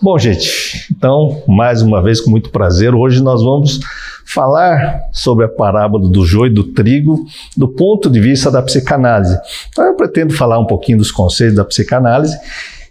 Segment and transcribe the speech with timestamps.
[0.00, 3.80] Bom, gente, então, mais uma vez, com muito prazer, hoje nós vamos
[4.26, 7.24] falar sobre a parábola do joio e do trigo
[7.56, 9.38] do ponto de vista da psicanálise.
[9.68, 12.36] Então, eu pretendo falar um pouquinho dos conceitos da psicanálise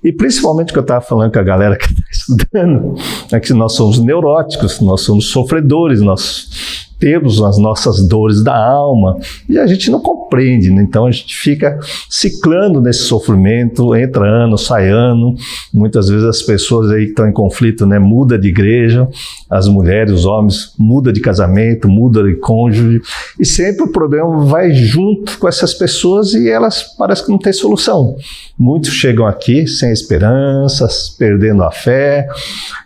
[0.04, 2.96] e principalmente o que eu estava falando com a galera que está estudando,
[3.32, 9.20] é que nós somos neuróticos, nós somos sofredores, nós temos as nossas dores da alma
[9.50, 10.82] e a gente não compreende, né?
[10.82, 11.78] então a gente fica
[12.10, 15.36] ciclando nesse sofrimento, entra ano, sai ano.
[15.74, 19.06] Muitas vezes as pessoas aí que estão em conflito, né, muda de igreja,
[19.50, 23.02] as mulheres, os homens muda de casamento, muda de cônjuge
[23.38, 27.52] e sempre o problema vai junto com essas pessoas e elas parece que não tem
[27.52, 28.16] solução.
[28.58, 32.30] Muitos chegam aqui sem esperanças, perdendo a fé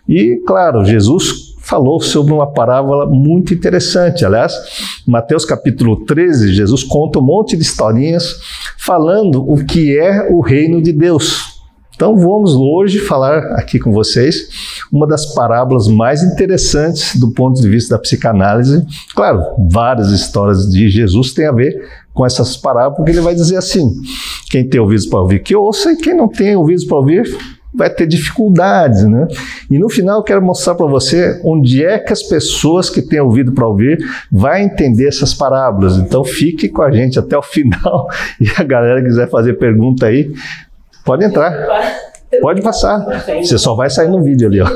[0.08, 4.24] e, claro, Jesus falou sobre uma parábola muito interessante.
[4.24, 4.54] Aliás,
[5.06, 8.36] Mateus capítulo 13, Jesus conta um monte de historinhas
[8.78, 11.58] falando o que é o reino de Deus.
[11.94, 14.48] Então vamos hoje falar aqui com vocês
[14.90, 18.86] uma das parábolas mais interessantes do ponto de vista da psicanálise.
[19.14, 21.74] Claro, várias histórias de Jesus têm a ver
[22.14, 23.92] com essas parábolas, porque ele vai dizer assim:
[24.48, 27.90] quem tem ouvidos para ouvir, que ouça, e quem não tem ouvidos para ouvir, vai
[27.90, 29.26] ter dificuldades, né?
[29.70, 33.20] E no final eu quero mostrar para você onde é que as pessoas que têm
[33.20, 33.98] ouvido para ouvir
[34.30, 35.96] vai entender essas parábolas.
[35.96, 38.08] Então fique com a gente até o final
[38.40, 40.32] e a galera quiser fazer pergunta aí,
[41.04, 41.52] pode entrar.
[42.40, 43.04] Pode passar.
[43.42, 44.68] Você só vai sair no vídeo ali, ó.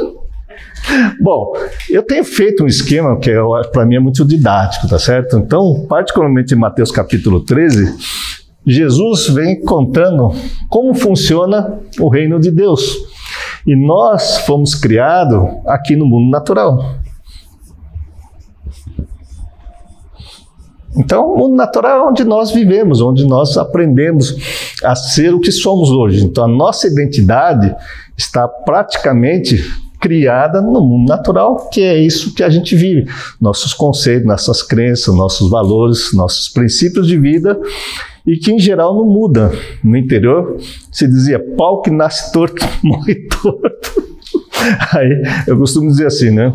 [1.20, 1.52] Bom,
[1.90, 3.30] eu tenho feito um esquema que
[3.72, 5.38] para mim é muito didático, tá certo?
[5.38, 7.94] Então, particularmente em Mateus capítulo 13,
[8.66, 10.30] Jesus vem contando
[10.68, 12.96] como funciona o reino de Deus.
[13.66, 16.96] E nós fomos criados aqui no mundo natural.
[20.96, 24.36] Então, o mundo natural é onde nós vivemos, onde nós aprendemos
[24.84, 26.22] a ser o que somos hoje.
[26.22, 27.74] Então, a nossa identidade
[28.16, 29.64] está praticamente
[29.98, 33.08] criada no mundo natural, que é isso que a gente vive.
[33.40, 37.58] Nossos conceitos, nossas crenças, nossos valores, nossos princípios de vida
[38.26, 39.52] e que em geral não muda.
[39.82, 40.56] No interior
[40.90, 44.12] se dizia pau que nasce torto, morre torto.
[44.92, 46.52] Aí eu costumo dizer assim, né?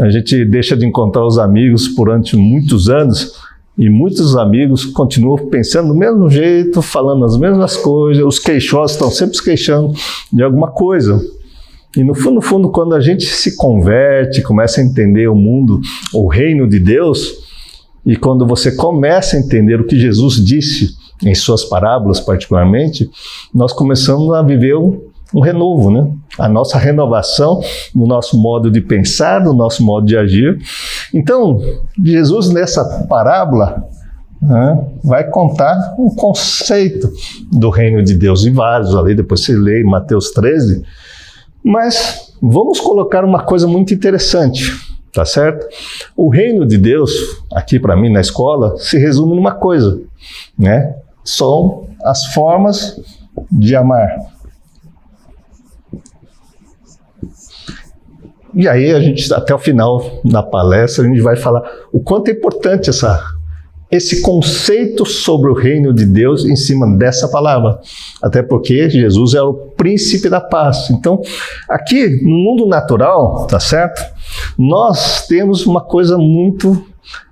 [0.00, 3.32] A gente deixa de encontrar os amigos durante muitos anos
[3.76, 9.10] e muitos amigos continuam pensando do mesmo jeito, falando as mesmas coisas, os queixosos estão
[9.10, 9.94] sempre se queixando
[10.32, 11.18] de alguma coisa.
[11.96, 15.80] E no fundo, no fundo, quando a gente se converte, começa a entender o mundo,
[16.12, 17.32] o reino de Deus,
[18.04, 23.10] e quando você começa a entender o que Jesus disse em suas parábolas, particularmente,
[23.54, 25.00] nós começamos a viver um,
[25.42, 26.10] renovo, né?
[26.38, 27.60] A nossa renovação
[27.94, 30.58] no nosso modo de pensar, no nosso modo de agir.
[31.12, 31.60] Então,
[32.02, 33.84] Jesus nessa parábola
[34.40, 37.10] né, vai contar um conceito
[37.52, 39.14] do reino de Deus e vários ali.
[39.14, 40.82] Depois você lê em Mateus 13.
[41.62, 44.72] Mas vamos colocar uma coisa muito interessante
[45.12, 45.66] tá certo?
[46.16, 47.12] O reino de Deus,
[47.52, 50.00] aqui para mim na escola, se resume numa coisa,
[50.56, 50.94] né?
[51.28, 53.00] São as formas
[53.50, 54.18] de amar.
[58.54, 61.62] E aí a gente até o final da palestra a gente vai falar
[61.92, 63.38] o quanto é importante essa
[63.90, 67.80] esse conceito sobre o reino de Deus em cima dessa palavra.
[68.22, 70.90] Até porque Jesus é o príncipe da paz.
[70.90, 71.22] Então,
[71.68, 74.02] aqui no mundo natural, tá certo?
[74.58, 76.84] Nós temos uma coisa muito,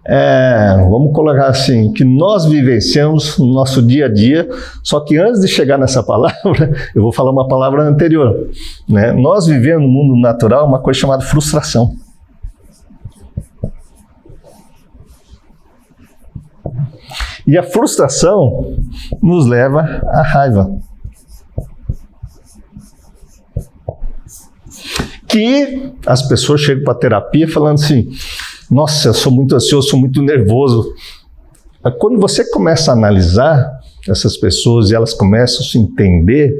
[0.09, 4.49] é, vamos colocar assim, que nós vivenciamos no nosso dia a dia,
[4.83, 8.49] só que antes de chegar nessa palavra, eu vou falar uma palavra anterior.
[8.89, 9.13] Né?
[9.13, 11.97] Nós vivemos no mundo natural uma coisa chamada frustração.
[17.45, 18.77] E a frustração
[19.23, 20.71] nos leva à raiva.
[25.29, 28.09] Que as pessoas chegam para a terapia falando assim:
[28.71, 30.93] nossa, eu sou muito ansioso, sou muito nervoso.
[31.99, 36.53] Quando você começa a analisar essas pessoas e elas começam a se entender,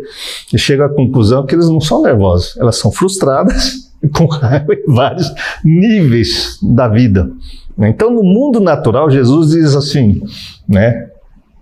[0.53, 4.93] e chega à conclusão que eles não são nervosos, elas são frustradas com raiva em
[4.93, 5.33] vários
[5.65, 7.31] níveis da vida.
[7.79, 10.23] Então, no mundo natural, Jesus diz assim,
[10.67, 11.11] né?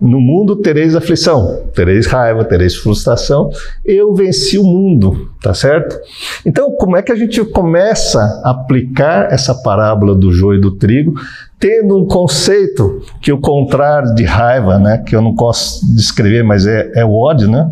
[0.04, 3.48] No mundo tereis aflição, tereis raiva, tereis frustração.
[3.82, 5.98] Eu venci o mundo, tá certo?
[6.44, 10.72] Então, como é que a gente começa a aplicar essa parábola do joio e do
[10.72, 11.14] trigo,
[11.58, 16.66] tendo um conceito que o contrário de raiva, né, que eu não posso descrever, mas
[16.66, 17.70] é, é o ódio, né?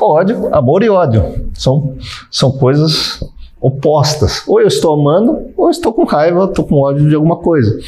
[0.00, 1.94] Ódio, amor e ódio são,
[2.28, 3.20] são coisas
[3.60, 4.42] opostas.
[4.48, 7.78] Ou eu estou amando, ou eu estou com raiva, estou com ódio de alguma coisa.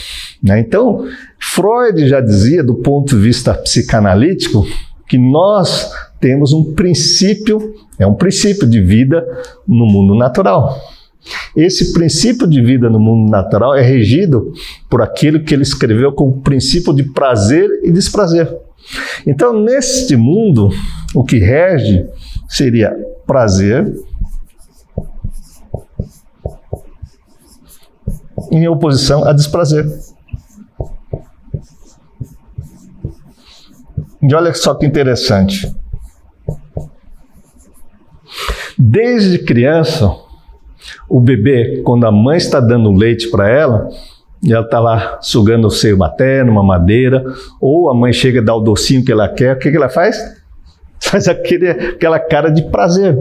[0.43, 0.61] Né?
[0.61, 1.07] Então,
[1.51, 4.65] Freud já dizia, do ponto de vista psicanalítico,
[5.09, 5.91] que nós
[6.21, 9.27] temos um princípio, é um princípio de vida
[9.67, 10.81] no mundo natural.
[11.57, 14.53] Esse princípio de vida no mundo natural é regido
[14.89, 18.49] por aquilo que ele escreveu como princípio de prazer e desprazer.
[19.27, 20.71] Então, neste mundo,
[21.15, 22.07] o que rege
[22.49, 22.95] seria
[23.27, 23.93] prazer
[28.51, 29.85] em oposição a desprazer.
[34.23, 35.75] E olha só que interessante.
[38.79, 40.15] Desde criança,
[41.09, 43.89] o bebê, quando a mãe está dando leite para ela,
[44.43, 47.25] e ela está lá sugando o seio materno, uma madeira,
[47.61, 49.89] ou a mãe chega e dá o docinho que ela quer, o que, que ela
[49.89, 50.42] faz?
[51.11, 53.19] Faz aquele, aquela cara de prazer.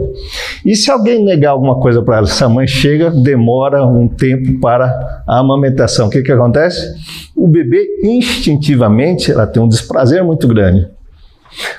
[0.64, 4.60] E se alguém negar alguma coisa para ela, se a mãe chega, demora um tempo
[4.60, 6.80] para a amamentação, o que, que acontece?
[7.36, 10.88] O bebê, instintivamente, ela tem um desprazer muito grande.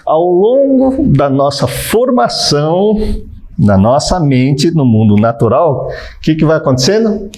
[0.06, 2.98] Ao longo da nossa formação,
[3.58, 7.30] na nossa mente, no mundo natural, o que, que vai acontecendo?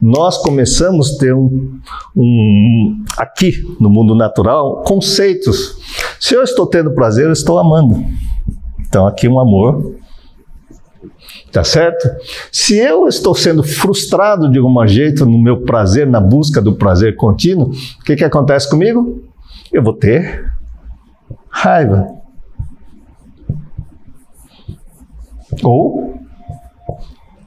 [0.00, 1.78] Nós começamos a ter um,
[2.16, 5.78] um, aqui no mundo natural conceitos.
[6.18, 8.04] Se eu estou tendo prazer, eu estou amando.
[8.80, 9.94] Então, aqui um amor.
[11.52, 12.08] Tá certo?
[12.52, 17.16] Se eu estou sendo frustrado de algum jeito no meu prazer, na busca do prazer
[17.16, 19.24] contínuo, o que, que acontece comigo?
[19.72, 20.52] Eu vou ter
[21.48, 22.19] raiva.
[25.62, 26.14] Ou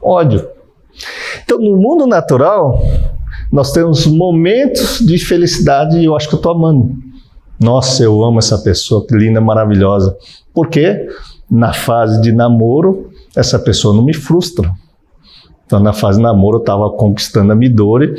[0.02, 0.48] ódio.
[1.44, 2.82] Então, no mundo natural,
[3.52, 6.96] nós temos momentos de felicidade e eu acho que eu estou amando.
[7.60, 10.18] Nossa, eu amo essa pessoa, que linda, maravilhosa.
[10.54, 11.08] Porque
[11.50, 14.72] na fase de namoro, essa pessoa não me frustra.
[15.74, 18.14] Então, na fase namoro, eu estava conquistando a Midori.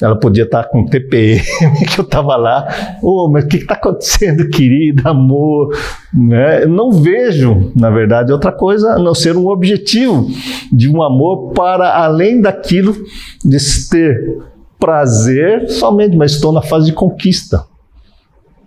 [0.00, 1.42] Ela podia estar tá com TPM,
[1.92, 2.66] que eu estava lá.
[3.02, 5.68] Ô, oh, mas o que está acontecendo, querida, amor?
[6.14, 6.64] Né?
[6.64, 10.26] Não vejo, na verdade, outra coisa a não ser um objetivo
[10.72, 12.96] de um amor para além daquilo
[13.44, 13.58] de
[13.90, 14.38] ter
[14.80, 17.66] prazer somente, mas estou na fase de conquista.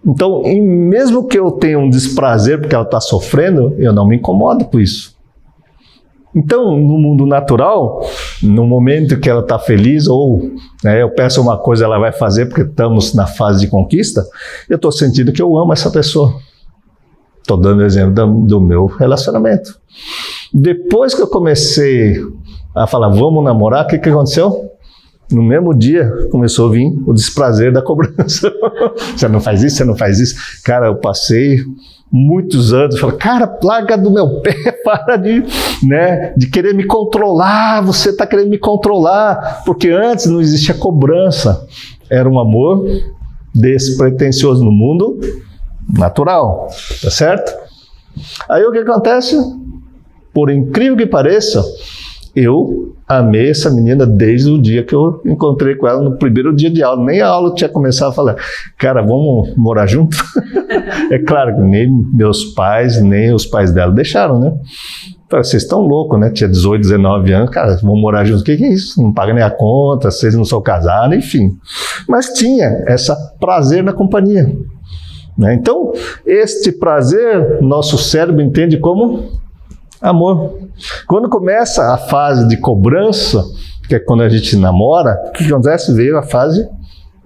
[0.05, 4.63] Então, mesmo que eu tenha um desprazer porque ela está sofrendo, eu não me incomodo
[4.65, 5.17] com isso.
[6.37, 8.01] Então, no mundo natural,
[8.41, 10.51] no momento que ela está feliz, ou
[10.83, 14.25] né, eu peço uma coisa, ela vai fazer porque estamos na fase de conquista,
[14.69, 16.35] eu estou sentindo que eu amo essa pessoa.
[17.41, 19.79] Estou dando exemplo do, do meu relacionamento.
[20.53, 22.21] Depois que eu comecei
[22.75, 24.69] a falar, vamos namorar, o que, que aconteceu?
[25.31, 28.51] No mesmo dia começou a vir o desprazer da cobrança.
[29.15, 30.61] você não faz isso, você não faz isso.
[30.63, 31.59] Cara, eu passei
[32.11, 34.53] muitos anos, fala, cara, plaga do meu pé,
[34.83, 35.43] para de,
[35.87, 41.65] né, de querer me controlar, você está querendo me controlar, porque antes não existia cobrança,
[42.09, 42.85] era um amor
[43.53, 45.19] despretensioso no mundo
[45.89, 46.67] natural,
[47.01, 47.51] tá certo?
[48.49, 49.37] Aí o que acontece?
[50.33, 51.63] Por incrível que pareça,
[52.35, 56.69] eu amei essa menina desde o dia que eu encontrei com ela no primeiro dia
[56.69, 57.03] de aula.
[57.03, 58.35] Nem a aula tinha começado a falar,
[58.77, 60.17] cara, vamos morar junto?
[61.09, 64.53] é claro que nem meus pais, nem os pais dela deixaram, né?
[65.29, 66.29] Vocês estão loucos, né?
[66.29, 68.41] Tinha 18, 19 anos, cara, vamos morar junto.
[68.41, 69.01] O que, que é isso?
[69.01, 71.57] Não paga nem a conta, vocês não são casados, enfim.
[72.07, 74.49] Mas tinha essa prazer na companhia.
[75.37, 75.53] Né?
[75.53, 75.91] Então,
[76.25, 79.37] este prazer, nosso cérebro entende como
[80.01, 80.59] Amor.
[81.07, 83.43] Quando começa a fase de cobrança,
[83.87, 85.93] que é quando a gente namora, o que acontece?
[85.93, 86.67] Veio a fase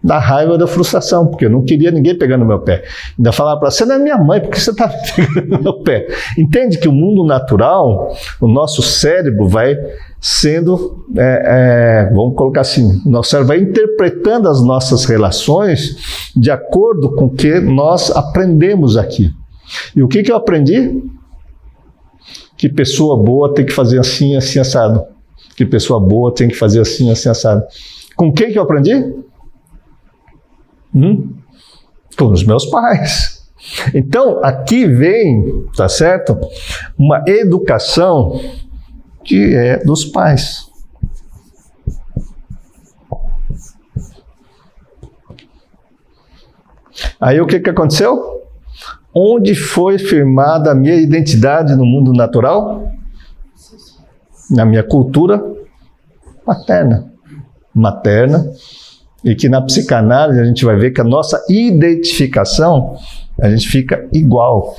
[0.03, 2.84] da raiva da frustração, porque eu não queria ninguém pegando meu pé.
[3.17, 6.08] Ainda falava para você, não é minha mãe, por que você está pegando meu pé?
[6.38, 9.75] Entende que o mundo natural, o nosso cérebro vai
[10.20, 16.51] sendo, é, é, vamos colocar assim, o nosso cérebro vai interpretando as nossas relações de
[16.51, 19.31] acordo com o que nós aprendemos aqui.
[19.96, 21.01] E o que, que eu aprendi?
[22.62, 25.03] que pessoa boa tem que fazer assim, assim, assado.
[25.58, 27.63] Que pessoa boa tem que fazer assim, assim, assado.
[28.15, 29.03] Com quem que eu aprendi?
[30.93, 31.33] Hum?
[32.17, 33.50] Com os meus pais.
[33.93, 36.38] Então, aqui vem, tá certo?
[36.98, 38.39] Uma educação
[39.24, 40.69] que é dos pais.
[47.19, 48.41] Aí o que, que aconteceu?
[49.13, 52.91] Onde foi firmada a minha identidade no mundo natural?
[54.50, 55.41] Na minha cultura
[56.45, 57.12] paterna,
[57.74, 58.51] materna,
[59.24, 62.98] e que na psicanálise a gente vai ver que a nossa identificação
[63.40, 64.75] a gente fica igual.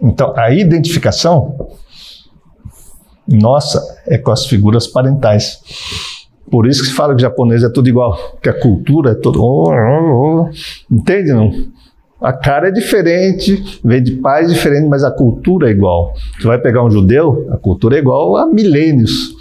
[0.00, 1.70] Então, a identificação
[3.26, 5.60] nossa é com as figuras parentais.
[6.50, 9.14] Por isso que se fala que o japonês é tudo igual, que a cultura é
[9.14, 9.42] tudo.
[9.42, 10.94] Oh, oh, oh.
[10.94, 11.32] Entende?
[11.32, 11.50] Não?
[12.20, 16.14] A cara é diferente, vem de pais diferentes, mas a cultura é igual.
[16.38, 19.34] Você vai pegar um judeu, a cultura é igual a milênios.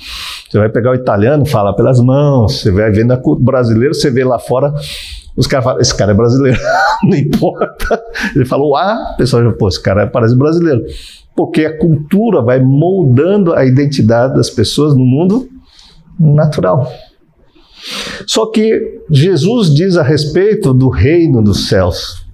[0.54, 2.62] Você vai pegar o italiano, fala pelas mãos.
[2.62, 4.72] Você vai vendo o brasileiro, você vê lá fora,
[5.36, 6.60] os caras falam, esse cara é brasileiro,
[7.02, 8.00] não importa.
[8.36, 10.86] Ele falou, ah, o pessoal já, pô, esse cara parece brasileiro.
[11.36, 15.50] Porque a cultura vai moldando a identidade das pessoas no mundo
[16.20, 16.88] natural.
[18.28, 22.28] Só que Jesus diz a respeito do reino dos céus.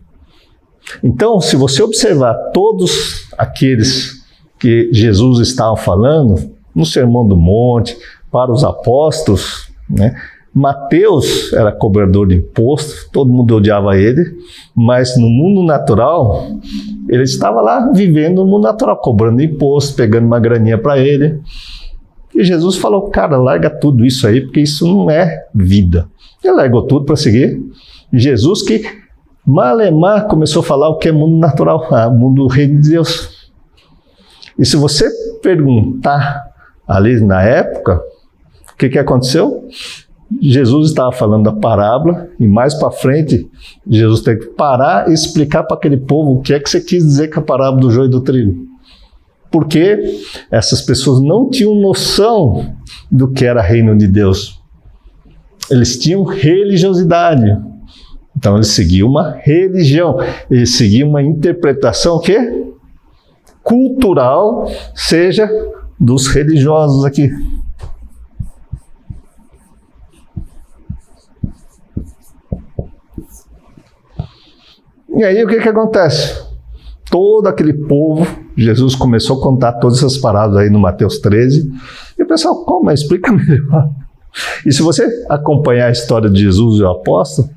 [1.02, 4.22] Então, se você observar todos aqueles
[4.60, 7.98] que Jesus estava falando no Sermão do Monte,
[8.32, 10.16] para os apóstolos, né?
[10.54, 14.24] Mateus era cobrador de imposto, todo mundo odiava ele,
[14.76, 16.48] mas no mundo natural,
[17.08, 21.40] ele estava lá vivendo no mundo natural, cobrando imposto, pegando uma graninha para ele.
[22.34, 26.10] E Jesus falou: Cara, larga tudo isso aí, porque isso não é vida.
[26.44, 27.62] Ele largou tudo para seguir
[28.12, 28.84] Jesus, que
[29.46, 33.50] malemar começou a falar o que é mundo natural, ah, mundo do reino de Deus.
[34.58, 35.10] E se você
[35.42, 36.49] perguntar
[36.90, 38.02] ali na época,
[38.74, 39.68] o que, que aconteceu?
[40.42, 43.50] Jesus estava falando da parábola e mais para frente
[43.88, 47.04] Jesus tem que parar e explicar para aquele povo o que é que você quis
[47.04, 48.68] dizer com a parábola do joio e do trigo.
[49.52, 49.98] Porque
[50.52, 52.76] essas pessoas não tinham noção
[53.12, 54.60] do que era reino de Deus.
[55.72, 57.58] Eles tinham religiosidade.
[58.38, 60.18] Então eles seguiam uma religião,
[60.50, 62.70] eles seguiam uma interpretação o quê?
[63.64, 65.48] cultural, seja
[66.00, 67.30] dos religiosos aqui.
[75.16, 76.48] E aí o que, que acontece?
[77.12, 78.26] Todo aquele povo,
[78.56, 81.70] Jesus começou a contar todas essas paradas aí no Mateus 13,
[82.18, 82.90] e o pessoal, como?
[82.90, 83.90] Explica melhor.
[84.66, 87.50] E se você acompanhar a história de Jesus e o apóstolo,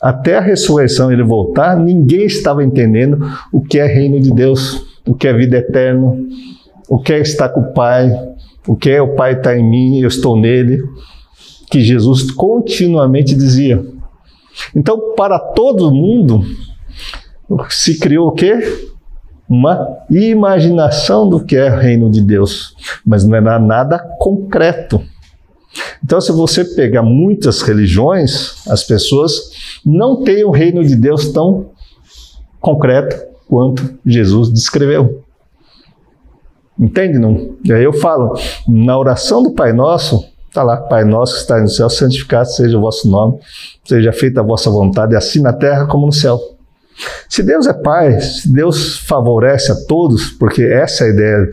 [0.00, 5.14] até a ressurreição ele voltar, ninguém estava entendendo o que é reino de Deus, o
[5.14, 6.16] que é vida eterna,
[6.88, 8.10] o que é estar com o Pai,
[8.66, 10.82] o que é o Pai está em mim, eu estou nele,
[11.70, 13.84] que Jesus continuamente dizia.
[14.74, 16.44] Então, para todo mundo,
[17.68, 18.58] se criou o quê?
[19.48, 22.74] Uma imaginação do que é o reino de Deus,
[23.04, 25.00] mas não era nada concreto.
[26.02, 29.50] Então, se você pegar muitas religiões, as pessoas
[29.84, 31.70] não têm o reino de Deus tão
[32.60, 33.16] concreto
[33.48, 35.25] quanto Jesus descreveu.
[36.78, 37.18] Entende?
[37.18, 37.56] Não?
[37.64, 41.60] E aí eu falo, na oração do Pai Nosso, está lá, Pai Nosso que está
[41.60, 43.38] no céu, santificado seja o vosso nome,
[43.84, 46.38] seja feita a vossa vontade, assim na terra como no céu.
[47.28, 51.50] Se Deus é Pai, se Deus favorece a todos, porque essa é a ideia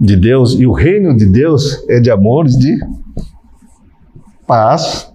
[0.00, 2.76] de Deus, e o reino de Deus é de amor, de
[4.46, 5.10] paz.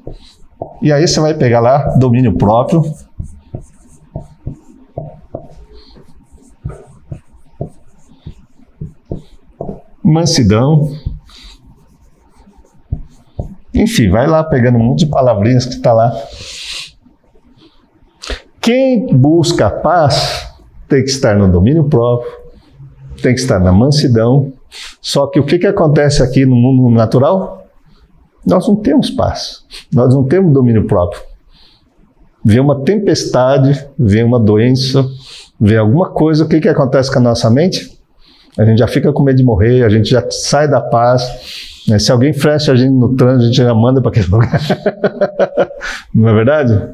[0.82, 2.84] E aí você vai pegar lá domínio próprio.
[10.10, 10.92] Mansidão.
[13.74, 16.12] Enfim, vai lá pegando um monte de palavrinhas que está lá.
[18.60, 20.48] Quem busca a paz
[20.88, 22.32] tem que estar no domínio próprio,
[23.22, 24.52] tem que estar na mansidão.
[25.02, 27.64] Só que o que, que acontece aqui no mundo natural?
[28.46, 29.64] Nós não temos paz,
[29.94, 31.22] nós não temos domínio próprio.
[32.44, 35.06] Vem uma tempestade, vem uma doença,
[35.60, 37.99] vem alguma coisa, o que, que acontece com a nossa mente?
[38.60, 41.82] A gente já fica com medo de morrer, a gente já sai da paz.
[41.88, 41.98] Né?
[41.98, 44.60] Se alguém fecha a gente no trânsito, a gente já manda para aquele lugar.
[46.14, 46.90] não é verdade?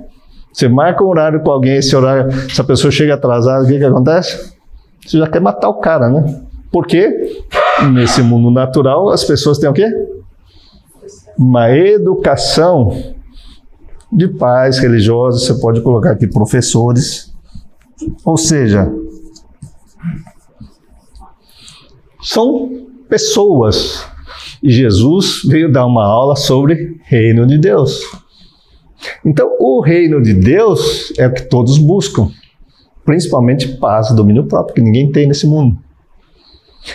[0.53, 3.83] Você marca um horário com alguém, esse horário, essa pessoa chega atrasada, o que, que
[3.83, 4.53] acontece?
[5.03, 6.39] Você já quer matar o cara, né?
[6.71, 7.43] Porque
[7.91, 9.87] nesse mundo natural as pessoas têm o quê?
[11.35, 12.95] Uma educação
[14.13, 17.33] de pais religiosos, você pode colocar aqui professores,
[18.23, 18.89] ou seja,
[22.25, 24.03] são pessoas.
[24.61, 28.01] E Jesus veio dar uma aula sobre reino de Deus.
[29.23, 32.31] Então, o reino de Deus é o que todos buscam,
[33.05, 35.77] principalmente paz e domínio próprio, que ninguém tem nesse mundo.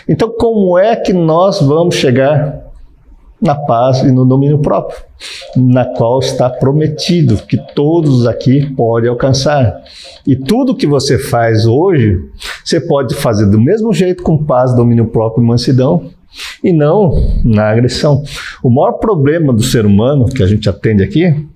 [0.09, 2.70] Então, como é que nós vamos chegar
[3.41, 4.99] na paz e no domínio próprio,
[5.57, 9.83] na qual está prometido que todos aqui podem alcançar.
[10.27, 12.19] E tudo que você faz hoje,
[12.65, 16.11] você pode fazer do mesmo jeito com paz, domínio próprio e mansidão,
[16.63, 17.13] e não
[17.45, 18.23] na agressão.
[18.63, 21.49] O maior problema do ser humano que a gente atende aqui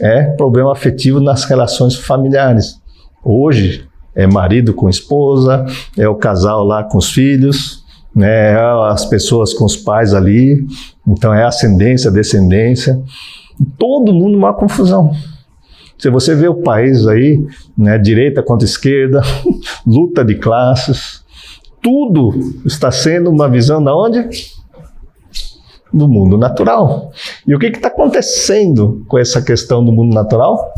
[0.00, 2.80] é problema afetivo nas relações familiares.
[3.22, 7.83] Hoje é marido com esposa, é o casal lá com os filhos,
[8.14, 8.56] né,
[8.90, 10.64] as pessoas com os pais ali,
[11.06, 13.02] então é ascendência, descendência.
[13.78, 15.12] Todo mundo uma confusão.
[15.98, 17.44] Se você vê o país aí,
[17.76, 19.22] né, direita contra esquerda,
[19.86, 21.24] luta de classes,
[21.82, 24.28] tudo está sendo uma visão da onde?
[25.92, 27.12] Do mundo natural.
[27.46, 30.72] E o que está acontecendo com essa questão do mundo natural?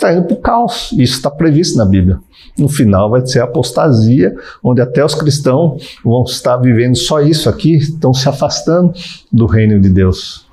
[0.00, 0.92] Está indo para o caos.
[0.92, 2.20] Isso está previsto na Bíblia.
[2.58, 7.50] No final vai ser a apostasia, onde até os cristãos vão estar vivendo só isso
[7.50, 8.94] aqui, estão se afastando
[9.30, 10.46] do reino de Deus.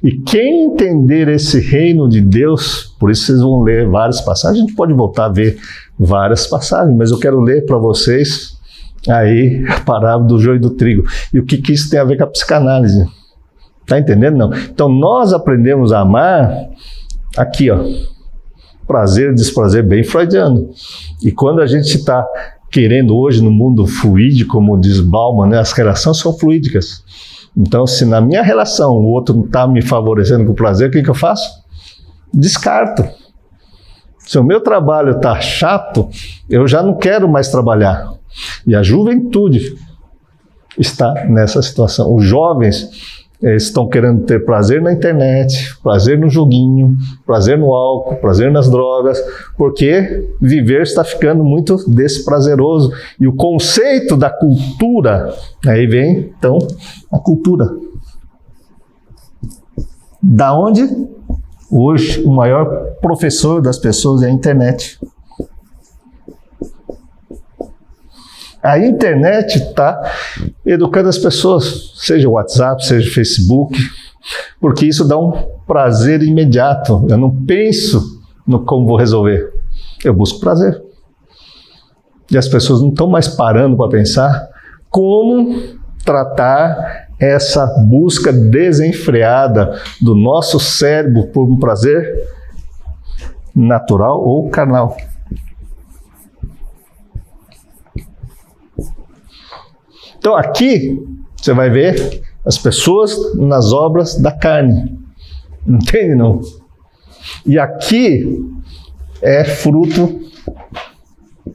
[0.00, 4.66] E quem entender esse reino de Deus, por isso vocês vão ler várias passagens, a
[4.66, 5.58] gente pode voltar a ver
[5.98, 8.56] várias passagens, mas eu quero ler para vocês
[9.08, 11.02] aí a parábola do joio e do trigo.
[11.32, 13.04] E o que, que isso tem a ver com a psicanálise?
[13.88, 14.36] Tá entendendo?
[14.36, 14.54] Não.
[14.54, 16.48] Então nós aprendemos a amar
[17.36, 17.84] aqui, ó.
[18.86, 20.70] Prazer e desprazer bem freudiano.
[21.22, 22.26] E quando a gente está
[22.70, 27.04] querendo hoje no mundo fluídico, como diz Bauman, né, as relações são fluídicas.
[27.56, 31.10] Então, se na minha relação o outro está me favorecendo com prazer, o que, que
[31.10, 31.48] eu faço?
[32.32, 33.04] Descarto.
[34.18, 36.08] Se o meu trabalho está chato,
[36.48, 38.12] eu já não quero mais trabalhar.
[38.66, 39.76] E a juventude
[40.78, 42.12] está nessa situação.
[42.12, 48.16] Os jovens eles estão querendo ter prazer na internet, prazer no joguinho, prazer no álcool,
[48.16, 49.22] prazer nas drogas,
[49.58, 52.92] porque viver está ficando muito desprazeroso.
[53.20, 55.34] E o conceito da cultura,
[55.66, 56.58] aí vem então
[57.12, 57.66] a cultura.
[60.22, 60.88] Da onde?
[61.70, 64.98] Hoje, o maior professor das pessoas é a internet.
[68.64, 70.10] A internet está
[70.64, 73.78] educando as pessoas, seja WhatsApp, seja Facebook,
[74.58, 75.32] porque isso dá um
[75.66, 77.06] prazer imediato.
[77.10, 79.52] Eu não penso no como vou resolver,
[80.02, 80.82] eu busco prazer.
[82.30, 84.48] E as pessoas não estão mais parando para pensar
[84.88, 85.54] como
[86.02, 92.14] tratar essa busca desenfreada do nosso cérebro por um prazer
[93.54, 94.96] natural ou carnal.
[100.24, 100.98] Então aqui
[101.36, 104.98] você vai ver as pessoas nas obras da carne.
[105.68, 106.40] Entende não?
[107.44, 108.42] E aqui
[109.20, 110.18] é fruto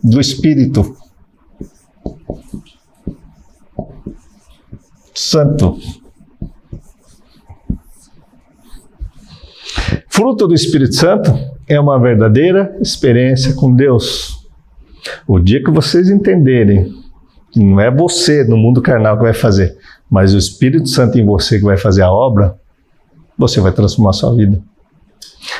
[0.03, 0.95] do Espírito
[5.15, 5.79] Santo.
[10.09, 11.31] Fruto do Espírito Santo
[11.67, 14.47] é uma verdadeira experiência com Deus.
[15.27, 16.98] O dia que vocês entenderem
[17.55, 19.77] não é você no mundo carnal que vai fazer,
[20.09, 22.55] mas o Espírito Santo em você que vai fazer a obra,
[23.37, 24.61] você vai transformar a sua vida.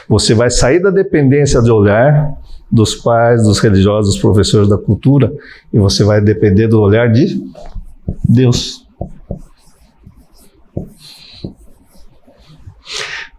[0.08, 2.38] Você vai sair da dependência do olhar
[2.72, 5.34] dos pais, dos religiosos, dos professores da cultura,
[5.74, 7.42] e você vai depender do olhar de
[8.24, 8.86] Deus.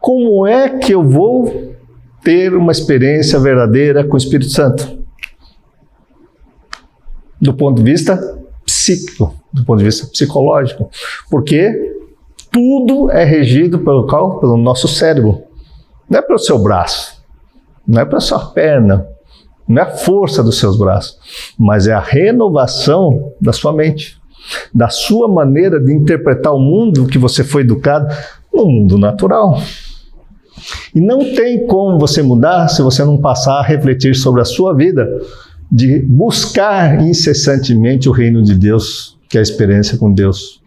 [0.00, 1.76] Como é que eu vou
[2.24, 4.98] ter uma experiência verdadeira com o Espírito Santo?
[7.40, 8.39] Do ponto de vista
[8.81, 10.88] psíquico, do ponto de vista psicológico,
[11.31, 11.71] porque
[12.51, 14.40] tudo é regido pelo qual?
[14.40, 15.43] Pelo nosso cérebro.
[16.09, 17.23] Não é pelo seu braço,
[17.87, 19.07] não é pela sua perna,
[19.69, 21.19] não é a força dos seus braços,
[21.59, 24.19] mas é a renovação da sua mente,
[24.75, 28.12] da sua maneira de interpretar o mundo que você foi educado
[28.53, 29.61] no mundo natural.
[30.95, 34.75] E não tem como você mudar se você não passar a refletir sobre a sua
[34.75, 35.07] vida
[35.70, 40.61] de buscar incessantemente o reino de Deus, que é a experiência com Deus.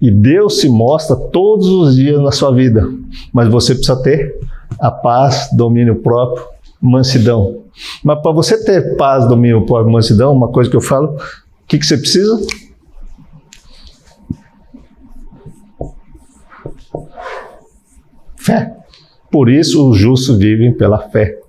[0.00, 2.88] E Deus se mostra todos os dias na sua vida,
[3.32, 4.38] mas você precisa ter
[4.78, 6.44] a paz, domínio próprio,
[6.80, 7.62] mansidão.
[8.02, 11.78] Mas para você ter paz, domínio próprio, mansidão, uma coisa que eu falo, o que,
[11.78, 12.40] que você precisa?
[18.36, 18.76] Fé.
[19.30, 21.43] Por isso os justos vivem pela fé.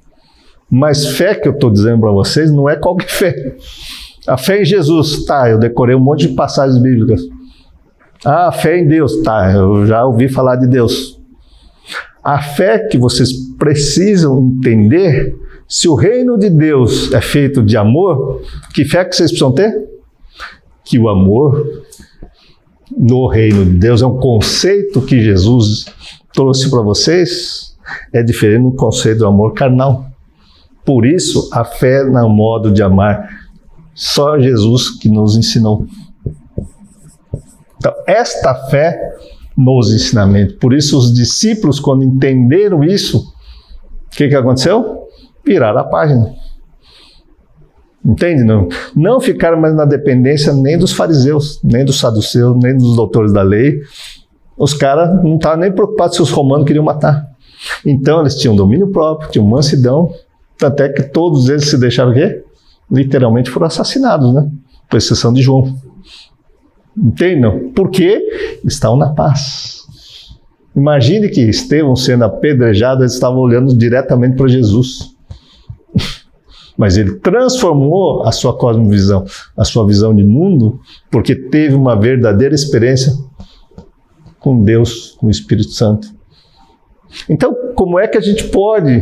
[0.77, 3.55] Mas fé que eu estou dizendo para vocês não é qualquer fé.
[4.27, 7.21] A fé em Jesus, tá, eu decorei um monte de passagens bíblicas.
[8.25, 11.17] Ah, a fé em Deus, tá, eu já ouvi falar de Deus.
[12.21, 15.33] A fé que vocês precisam entender,
[15.65, 18.41] se o reino de Deus é feito de amor,
[18.73, 19.73] que fé que vocês precisam ter?
[20.83, 21.65] Que o amor
[22.97, 25.85] no reino de Deus é um conceito que Jesus
[26.33, 27.77] trouxe para vocês,
[28.11, 30.14] é diferente do conceito do amor carnal.
[30.85, 33.27] Por isso, a fé no modo de amar,
[33.93, 35.85] só Jesus que nos ensinou.
[37.77, 38.99] Então, esta fé
[39.57, 40.55] nos ensinamentos.
[40.57, 45.07] Por isso, os discípulos, quando entenderam isso, o que, que aconteceu?
[45.45, 46.33] Viraram a página.
[48.03, 48.43] Entende?
[48.43, 53.33] Não, não ficaram mais na dependência nem dos fariseus, nem dos saduceus, nem dos doutores
[53.33, 53.79] da lei.
[54.57, 57.25] Os caras não estavam nem preocupados se os romanos queriam matar.
[57.83, 60.11] Então eles tinham domínio próprio, tinham mansidão,
[60.61, 62.43] até que todos eles se deixaram quê?
[62.89, 64.49] Literalmente foram assassinados, né?
[64.89, 65.75] Com exceção de João.
[66.97, 67.71] Entendam?
[67.75, 68.21] Porque
[68.63, 69.83] estavam na paz.
[70.75, 75.15] Imagine que Estevão sendo apedrejado, eles estavam olhando diretamente para Jesus.
[76.77, 82.53] Mas ele transformou a sua cosmovisão, a sua visão de mundo, porque teve uma verdadeira
[82.53, 83.13] experiência
[84.39, 86.13] com Deus, com o Espírito Santo.
[87.29, 89.01] Então, como é que a gente pode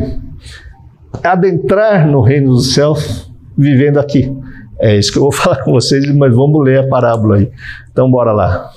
[1.23, 4.31] adentrar no reino dos céus vivendo aqui?
[4.79, 7.51] É isso que eu vou falar com vocês, mas vamos ler a parábola aí.
[7.91, 8.71] Então, bora lá.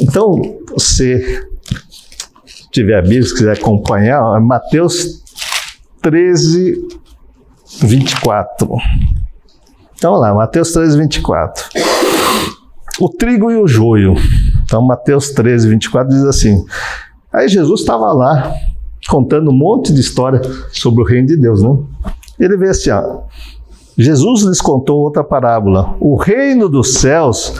[0.00, 1.44] Então, você
[2.70, 5.22] tiver a Bíblia, se quiser acompanhar, é Mateus
[6.00, 6.88] 13,
[7.82, 8.68] 24.
[9.94, 11.64] Então, lá, Mateus 13, 24.
[13.00, 14.14] O trigo e o joio.
[14.64, 16.64] Então, Mateus 13, 24 diz assim:
[17.32, 18.54] Aí Jesus estava lá
[19.08, 20.40] contando um monte de história
[20.72, 21.76] sobre o reino de Deus, né?
[22.38, 23.20] Ele vê assim, ó,
[23.96, 25.96] Jesus lhes contou outra parábola.
[26.00, 27.54] O reino dos céus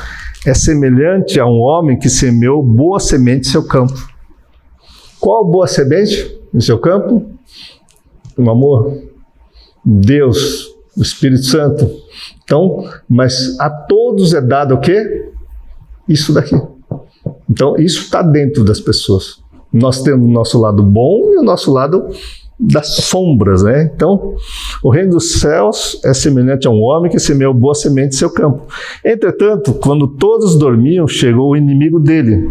[0.47, 3.95] é semelhante a um homem que semeou boa semente em seu campo.
[5.21, 7.25] Qual boa semente no seu campo?
[8.37, 8.99] O amor,
[9.85, 11.89] Deus, o Espírito Santo.
[12.43, 15.31] Então, mas a todos é dado o quê?
[16.09, 16.57] Isso daqui.
[17.49, 19.42] Então, isso está dentro das pessoas.
[19.73, 22.09] Nós temos o nosso lado bom e o nosso lado
[22.59, 23.91] das sombras, né?
[23.95, 24.35] Então,
[24.83, 28.31] o reino dos céus é semelhante a um homem que semeou boa semente em seu
[28.31, 28.63] campo.
[29.05, 32.51] Entretanto, quando todos dormiam, chegou o inimigo dele,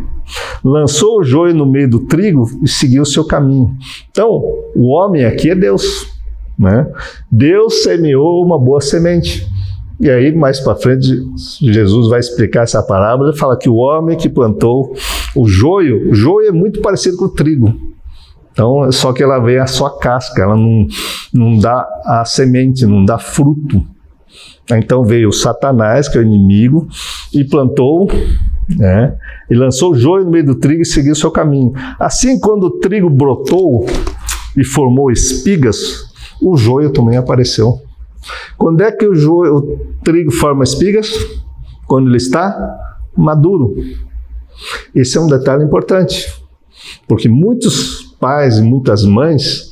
[0.64, 3.74] lançou o joio no meio do trigo e seguiu o seu caminho.
[4.10, 4.44] Então,
[4.76, 6.08] o homem aqui é Deus,
[6.60, 6.92] né?
[7.32, 9.48] Deus semeou uma boa semente.
[10.02, 11.08] E aí, mais para frente,
[11.62, 14.96] Jesus vai explicar essa parábola fala que o homem que plantou
[15.36, 17.72] o joio, o joio é muito parecido com o trigo.
[18.52, 20.88] Então, só que ela vê a sua casca, ela não,
[21.32, 23.86] não dá a semente, não dá fruto.
[24.72, 26.88] Então veio Satanás, que é o inimigo,
[27.32, 28.10] e plantou,
[28.70, 29.16] né,
[29.50, 31.74] e lançou o joio no meio do trigo e seguiu seu caminho.
[32.00, 33.86] Assim, quando o trigo brotou
[34.58, 35.78] e formou espigas,
[36.42, 37.80] o joio também apareceu.
[38.58, 39.62] Quando é que o, joio, o
[40.04, 41.12] trigo forma espigas?
[41.88, 42.56] Quando ele está
[43.18, 43.76] maduro.
[44.94, 46.32] Esse é um detalhe importante,
[47.08, 49.72] porque muitos pais e muitas mães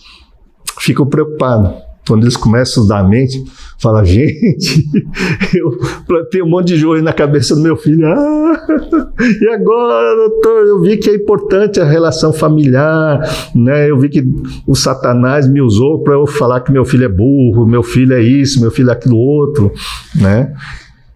[0.80, 3.44] ficam preocupados quando eles começam a dar a mente,
[3.80, 4.86] fala, gente,
[5.56, 5.72] eu
[6.06, 8.06] plantei um monte de joio na cabeça do meu filho.
[8.06, 8.68] Ah,
[9.42, 13.22] e agora, doutor, eu vi que é importante a relação familiar,
[13.56, 13.90] né?
[13.90, 14.24] Eu vi que
[14.68, 18.22] o Satanás me usou para eu falar que meu filho é burro, meu filho é
[18.22, 19.72] isso, meu filho é aquilo outro,
[20.16, 20.54] né?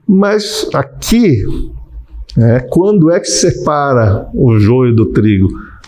[0.07, 1.43] Mas aqui,
[2.37, 5.47] é, quando é que separa o joio do trigo?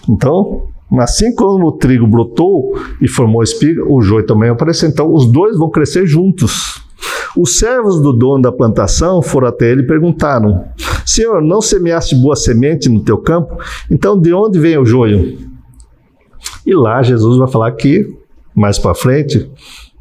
[0.10, 0.68] Então,
[1.00, 4.88] Assim como o trigo brotou e formou espiga, o joio também apareceu.
[4.88, 6.82] Então, os dois vão crescer juntos.
[7.36, 10.66] Os servos do dono da plantação foram até ele e perguntaram:
[11.06, 13.58] Senhor, não semeaste boa semente no teu campo?
[13.92, 15.38] Então, de onde vem o joio?
[16.66, 18.08] E lá Jesus vai falar que,
[18.56, 19.52] mais para frente,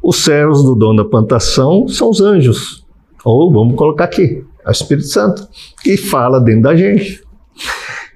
[0.01, 2.85] os servos do dono da plantação são os anjos.
[3.23, 5.47] Ou vamos colocar aqui, é o Espírito Santo,
[5.83, 7.24] que fala dentro da gente.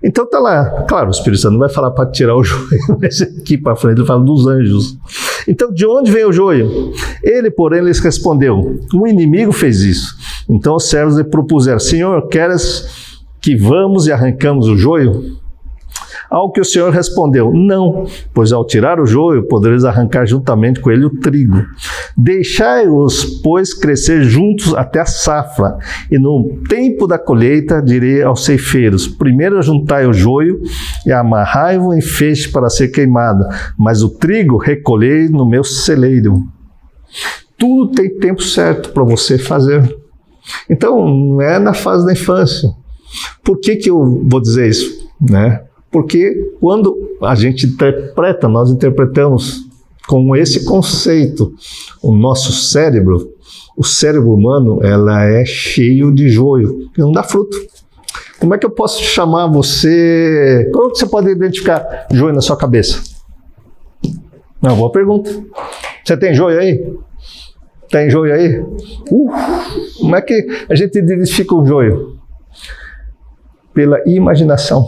[0.03, 2.69] Então tá lá, claro, o Espírito Santo não vai falar para tirar o joio,
[3.01, 4.97] mas aqui para frente ele fala dos anjos.
[5.47, 6.93] Então, de onde vem o joio?
[7.23, 10.15] Ele, porém, lhes respondeu: O inimigo fez isso.
[10.49, 15.37] Então os servos lhe propuseram: Senhor, queres que vamos e arrancamos o joio?
[16.29, 20.91] Ao que o Senhor respondeu: Não, pois ao tirar o joio, podereis arrancar juntamente com
[20.91, 21.65] ele o trigo.
[22.15, 25.77] Deixai-os, pois, crescer juntos até a safra,
[26.11, 30.61] e no tempo da colheita direi aos ceifeiros: Primeiro juntai o joio
[31.05, 33.45] e amarrai-o em feixe para ser queimado,
[33.77, 36.43] mas o trigo recolhei no meu celeiro.
[37.57, 39.97] Tudo tem tempo certo para você fazer.
[40.69, 42.69] Então, não é na fase da infância.
[43.43, 45.09] Por que, que eu vou dizer isso?
[45.19, 45.61] Né?
[45.91, 49.67] Porque quando a gente interpreta, nós interpretamos
[50.07, 51.53] com esse conceito
[52.01, 53.33] o nosso cérebro,
[53.77, 57.55] o cérebro humano, ela é cheio de joio, que não dá fruto.
[58.39, 60.69] Como é que eu posso chamar você?
[60.73, 63.01] Como você pode identificar joio na sua cabeça?
[64.61, 65.29] Não, boa pergunta.
[66.03, 66.97] Você tem joio aí?
[67.89, 68.59] Tem joio aí?
[69.11, 69.29] Uh,
[69.99, 72.17] como é que a gente identifica o joio?
[73.73, 74.87] Pela imaginação.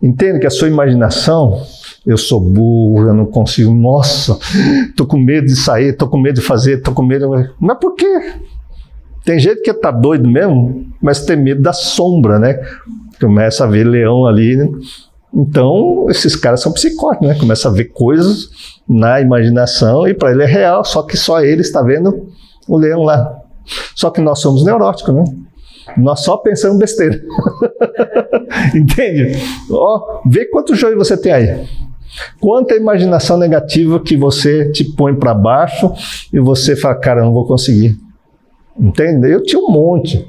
[0.00, 1.60] Entende que a sua imaginação,
[2.06, 4.38] eu sou burro, eu não consigo, nossa,
[4.88, 7.28] estou com medo de sair, estou com medo de fazer, estou com medo.
[7.58, 8.34] Mas por quê?
[9.24, 12.58] Tem gente que tá doido mesmo, mas tem medo da sombra, né?
[13.20, 14.56] Começa a ver leão ali.
[14.56, 14.68] Né?
[15.34, 17.34] Então, esses caras são psicóticos, né?
[17.34, 18.48] Começa a ver coisas
[18.88, 22.28] na imaginação e para ele é real, só que só ele está vendo
[22.68, 23.36] o leão lá.
[23.94, 25.24] Só que nós somos neuróticos, né?
[25.96, 27.20] Nós só pensamos besteira.
[28.74, 29.38] Entende?
[29.70, 31.66] Ó, vê quanto joio você tem aí.
[32.40, 35.92] Quanta imaginação negativa que você te põe para baixo
[36.32, 37.96] e você fala, cara, não vou conseguir.
[38.78, 39.30] Entende?
[39.30, 40.26] Eu tinha um monte.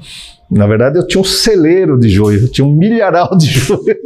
[0.50, 3.96] Na verdade, eu tinha um celeiro de joio, eu tinha um milharal de joio.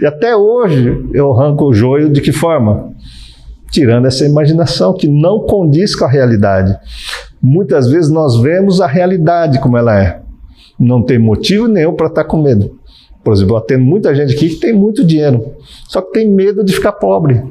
[0.00, 2.92] e até hoje eu arranco o joio de que forma?
[3.70, 6.76] Tirando essa imaginação que não condiz com a realidade.
[7.42, 10.20] Muitas vezes nós vemos a realidade como ela é.
[10.78, 12.78] Não tem motivo nenhum para estar tá com medo.
[13.22, 15.54] Por exemplo, eu atendo muita gente aqui que tem muito dinheiro,
[15.88, 17.42] só que tem medo de ficar pobre.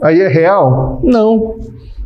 [0.00, 1.00] Aí é real?
[1.02, 1.56] Não.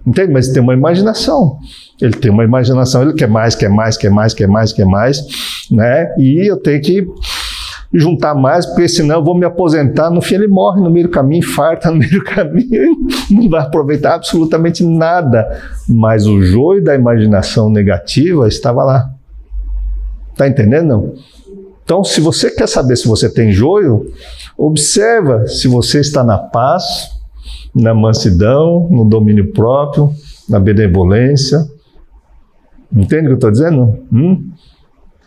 [0.06, 0.32] Entende?
[0.32, 1.58] Mas tem uma imaginação.
[2.00, 5.66] Ele tem uma imaginação, ele quer mais, quer mais, quer mais, quer mais, quer mais,
[5.70, 6.14] né?
[6.16, 7.06] E eu tenho que
[7.92, 10.10] juntar mais, porque senão eu vou me aposentar.
[10.10, 12.96] No fim, ele morre no meio do caminho, farta no meio do caminho,
[13.30, 15.60] não vai aproveitar absolutamente nada.
[15.88, 19.10] Mas o joio da imaginação negativa estava lá.
[20.36, 20.86] Tá entendendo?
[20.86, 21.14] Não?
[21.84, 24.12] Então, se você quer saber se você tem joio,
[24.56, 27.10] observa se você está na paz,
[27.74, 30.12] na mansidão, no domínio próprio,
[30.48, 31.58] na benevolência.
[32.92, 33.98] Entende o que eu estou dizendo?
[34.12, 34.50] Hum?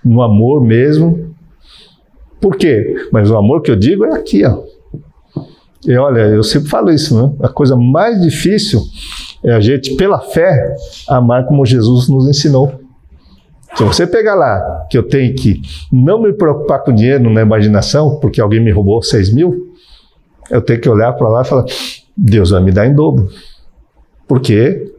[0.04, 1.33] No amor mesmo,
[2.44, 3.08] por quê?
[3.10, 4.64] Mas o amor que eu digo é aqui, ó.
[5.88, 7.34] E olha, eu sempre falo isso, né?
[7.42, 8.82] A coisa mais difícil
[9.42, 10.76] é a gente, pela fé,
[11.08, 12.82] amar como Jesus nos ensinou.
[13.76, 18.20] Se você pegar lá que eu tenho que não me preocupar com dinheiro na imaginação,
[18.20, 19.74] porque alguém me roubou 6 mil,
[20.52, 21.64] eu tenho que olhar para lá e falar:
[22.16, 23.30] Deus vai me dar em dobro.
[24.28, 24.92] Por quê?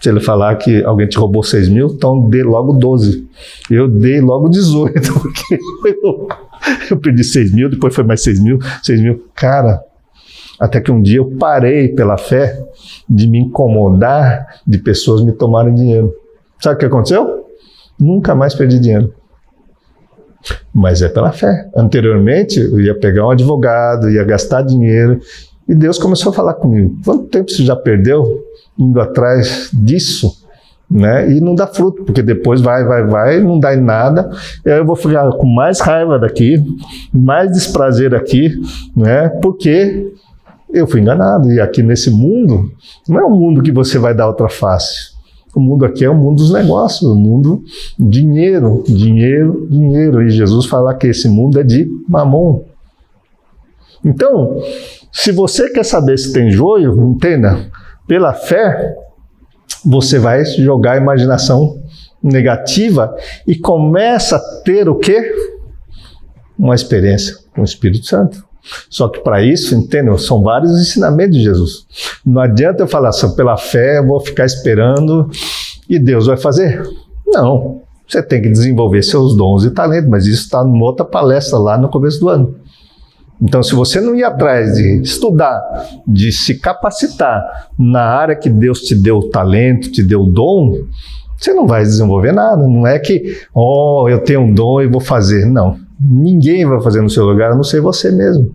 [0.00, 3.28] Se ele falar que alguém te roubou 6 mil, então dê logo 12.
[3.70, 5.58] Eu dei logo 18, porque
[6.02, 6.28] eu,
[6.90, 9.24] eu perdi 6 mil, depois foi mais 6 mil, 6 mil.
[9.34, 9.82] Cara,
[10.58, 12.58] até que um dia eu parei pela fé
[13.08, 16.12] de me incomodar de pessoas me tomarem dinheiro.
[16.60, 17.46] Sabe o que aconteceu?
[17.98, 19.14] Nunca mais perdi dinheiro.
[20.72, 21.68] Mas é pela fé.
[21.74, 25.20] Anteriormente, eu ia pegar um advogado, ia gastar dinheiro,
[25.68, 28.42] e Deus começou a falar comigo: quanto tempo você já perdeu
[28.78, 30.37] indo atrás disso,
[30.90, 31.30] né?
[31.30, 34.30] E não dá fruto, porque depois vai, vai, vai, não dá em nada.
[34.64, 36.62] E aí eu vou ficar com mais raiva daqui,
[37.12, 38.54] mais desprazer aqui,
[38.96, 39.28] né?
[39.42, 40.12] Porque
[40.72, 41.52] eu fui enganado.
[41.52, 42.70] E aqui nesse mundo,
[43.08, 45.16] não é um mundo que você vai dar outra face.
[45.54, 47.62] O mundo aqui é o mundo dos negócios, o mundo
[47.98, 50.22] dinheiro, dinheiro, dinheiro.
[50.22, 52.62] E Jesus fala que esse mundo é de mamon.
[54.04, 54.56] Então,
[55.12, 57.58] se você quer saber se tem joio, entenda,
[58.06, 58.94] pela fé,
[59.88, 61.82] você vai jogar a imaginação
[62.22, 65.32] negativa e começa a ter o quê?
[66.58, 68.44] Uma experiência com o Espírito Santo.
[68.90, 70.18] Só que para isso, entendeu?
[70.18, 71.86] São vários ensinamentos de Jesus.
[72.24, 75.30] Não adianta eu falar assim, pela fé eu vou ficar esperando
[75.88, 76.82] e Deus vai fazer.
[77.26, 77.80] Não.
[78.06, 81.78] Você tem que desenvolver seus dons e talentos, mas isso está numa outra palestra lá
[81.78, 82.56] no começo do ano.
[83.40, 85.62] Então, se você não ir atrás de estudar,
[86.06, 90.74] de se capacitar na área que Deus te deu talento, te deu o dom,
[91.36, 92.66] você não vai desenvolver nada.
[92.66, 95.46] Não é que, oh, eu tenho um dom e vou fazer.
[95.46, 95.78] Não.
[96.00, 98.52] Ninguém vai fazer no seu lugar, a não ser você mesmo.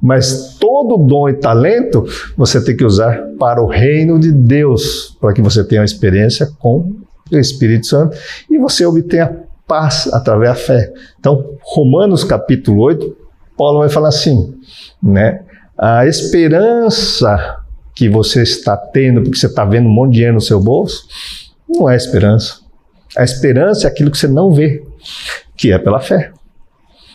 [0.00, 2.04] Mas todo dom e talento
[2.36, 6.48] você tem que usar para o reino de Deus, para que você tenha uma experiência
[6.58, 6.92] com
[7.30, 8.16] o Espírito Santo
[8.50, 10.92] e você obtenha paz através da fé.
[11.18, 13.21] Então, Romanos capítulo 8,
[13.56, 14.54] Paulo vai falar assim,
[15.02, 15.42] né?
[15.78, 17.58] A esperança
[17.94, 21.04] que você está tendo, porque você está vendo um monte de dinheiro no seu bolso,
[21.68, 22.60] não é esperança.
[23.16, 24.82] A esperança é aquilo que você não vê,
[25.56, 26.32] que é pela fé.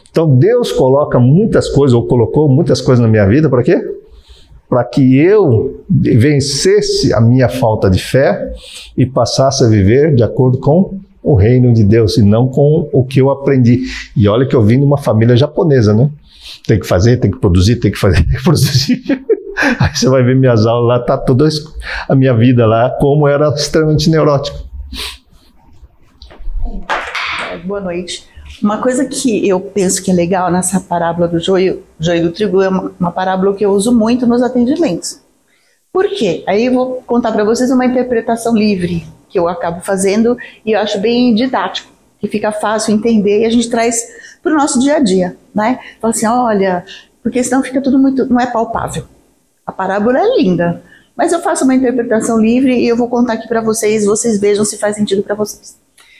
[0.10, 3.82] Então Deus coloca muitas coisas, ou colocou muitas coisas na minha vida, para quê?
[4.69, 8.52] Para que eu vencesse a minha falta de fé
[8.95, 13.04] e passasse a viver de acordo com o reino de Deus e não com o
[13.04, 13.82] que eu aprendi.
[14.15, 16.10] E olha que eu vim de uma família japonesa, né?
[16.65, 19.03] Tem que fazer, tem que produzir, tem que fazer, tem que produzir.
[19.79, 21.47] Aí você vai ver minhas aulas lá, tá toda
[22.07, 24.57] a minha vida lá, como era extremamente neurótico.
[27.65, 28.27] Boa noite.
[28.62, 32.62] Uma coisa que eu penso que é legal nessa parábola do joio, joio do trigo
[32.62, 35.21] é uma, uma parábola que eu uso muito nos atendimentos.
[35.91, 36.43] Por quê?
[36.47, 40.79] Aí eu vou contar para vocês uma interpretação livre que eu acabo fazendo e eu
[40.79, 44.03] acho bem didático, que fica fácil entender e a gente traz
[44.41, 45.80] para o nosso dia a dia, né?
[46.01, 46.86] Fala assim, olha,
[47.21, 49.06] porque senão fica tudo muito, não é palpável.
[49.65, 50.82] A parábola é linda,
[51.15, 54.63] Mas eu faço uma interpretação livre e eu vou contar aqui para vocês, vocês vejam
[54.63, 55.77] se faz sentido para vocês.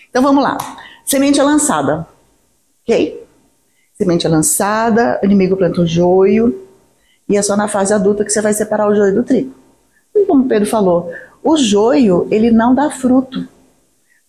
[0.10, 0.58] Então vamos lá.
[1.06, 2.08] Semente é lançada.
[2.84, 3.24] Ok?
[3.94, 6.68] Semente é lançada, o inimigo planta o joio,
[7.30, 9.54] e é só na fase adulta que você vai separar o joio do trigo.
[10.16, 11.12] E como Pedro falou,
[11.44, 13.48] o joio, ele não dá fruto.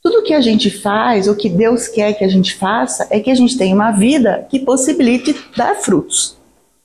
[0.02, 3.30] Tudo que a gente faz, o que Deus quer que a gente faça, é que
[3.30, 6.36] a gente tenha uma vida que possibilite dar frutos.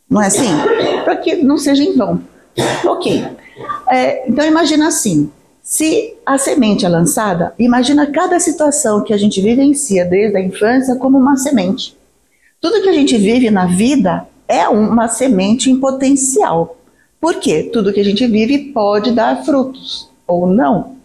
[0.10, 0.50] Não é assim?
[1.04, 2.22] Para que não seja em vão.
[2.86, 3.26] Ok.
[3.90, 9.42] É, então imagina assim, se a semente é lançada, imagina cada situação que a gente
[9.42, 11.96] vivencia desde a infância como uma semente.
[12.60, 16.78] Tudo que a gente vive na vida é uma semente em potencial.
[17.20, 17.70] Por quê?
[17.72, 20.98] Tudo que a gente vive pode dar frutos ou não.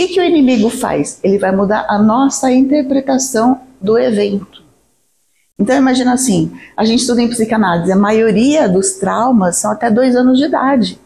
[0.00, 1.20] O que, que o inimigo faz?
[1.22, 4.62] Ele vai mudar a nossa interpretação do evento.
[5.58, 10.16] Então imagina assim, a gente estuda em psicanálise, a maioria dos traumas são até dois
[10.16, 10.98] anos de idade.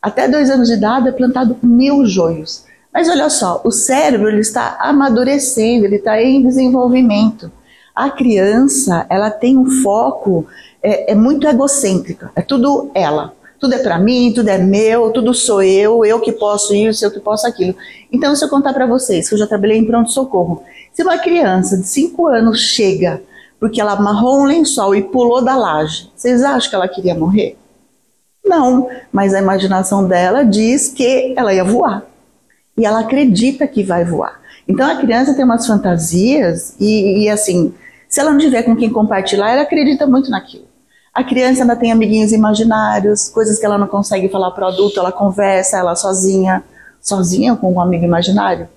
[0.00, 2.64] Até dois anos de idade é plantado mil joios.
[2.94, 7.50] Mas olha só, o cérebro ele está amadurecendo, ele está em desenvolvimento.
[7.92, 10.46] A criança, ela tem um foco,
[10.80, 13.34] é, é muito egocêntrica, é tudo ela.
[13.58, 17.10] Tudo é para mim, tudo é meu, tudo sou eu, eu que posso isso, eu
[17.10, 17.74] que posso aquilo.
[18.12, 21.76] Então, se eu contar para vocês, que eu já trabalhei em pronto-socorro, se uma criança
[21.76, 23.22] de 5 anos chega
[23.58, 27.56] porque ela amarrou um lençol e pulou da laje, vocês acham que ela queria morrer?
[28.44, 32.04] Não, mas a imaginação dela diz que ela ia voar.
[32.76, 34.40] E ela acredita que vai voar.
[34.68, 37.74] Então a criança tem umas fantasias e, e assim,
[38.08, 40.66] se ela não tiver com quem compartilhar, ela acredita muito naquilo.
[41.16, 45.00] A criança ainda tem amiguinhos imaginários, coisas que ela não consegue falar para o adulto,
[45.00, 46.62] ela conversa, ela sozinha,
[47.00, 48.68] sozinha com um amigo imaginário,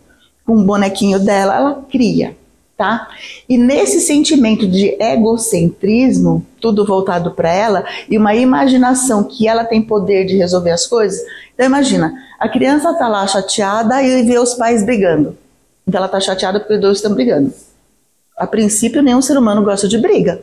[0.46, 2.34] com um bonequinho dela, ela cria
[2.78, 3.10] tá?
[3.50, 9.82] E nesse sentimento de egocentrismo, tudo voltado para ela, e uma imaginação que ela tem
[9.82, 11.20] poder de resolver as coisas.
[11.54, 15.38] Então imagina, a criança tá lá chateada e vê os pais brigando.
[15.86, 17.54] Então ela tá chateada porque os dois estão brigando.
[18.38, 20.42] A princípio, nenhum ser humano gosta de briga.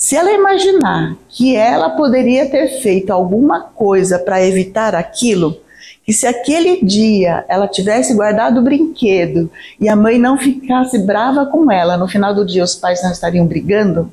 [0.00, 5.60] Se ela imaginar que ela poderia ter feito alguma coisa para evitar aquilo,
[6.04, 11.46] que se aquele dia ela tivesse guardado o brinquedo e a mãe não ficasse brava
[11.46, 14.12] com ela, no final do dia os pais não estariam brigando?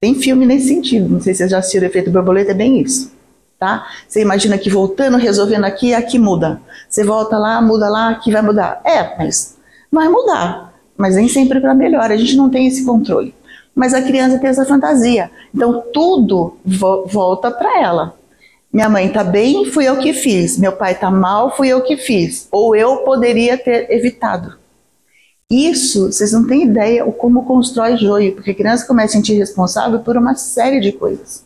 [0.00, 2.80] Tem filme nesse sentido, não sei se vocês já assistiram o Efeito Borboleta, é bem
[2.80, 3.14] isso.
[3.60, 3.86] Tá?
[4.08, 6.60] Você imagina que voltando, resolvendo aqui, aqui muda.
[6.90, 8.80] Você volta lá, muda lá, aqui vai mudar.
[8.84, 9.56] É, mas
[9.92, 10.74] vai mudar.
[10.98, 13.32] Mas nem sempre para melhor, a gente não tem esse controle.
[13.76, 15.30] Mas a criança tem essa fantasia.
[15.54, 18.16] Então tudo vo volta para ela.
[18.72, 20.58] Minha mãe está bem, fui eu que fiz.
[20.58, 22.48] Meu pai está mal, fui eu que fiz.
[22.50, 24.56] Ou eu poderia ter evitado.
[25.48, 29.34] Isso, vocês não têm ideia o como constrói joio, porque a criança começa a sentir
[29.34, 31.45] responsável por uma série de coisas.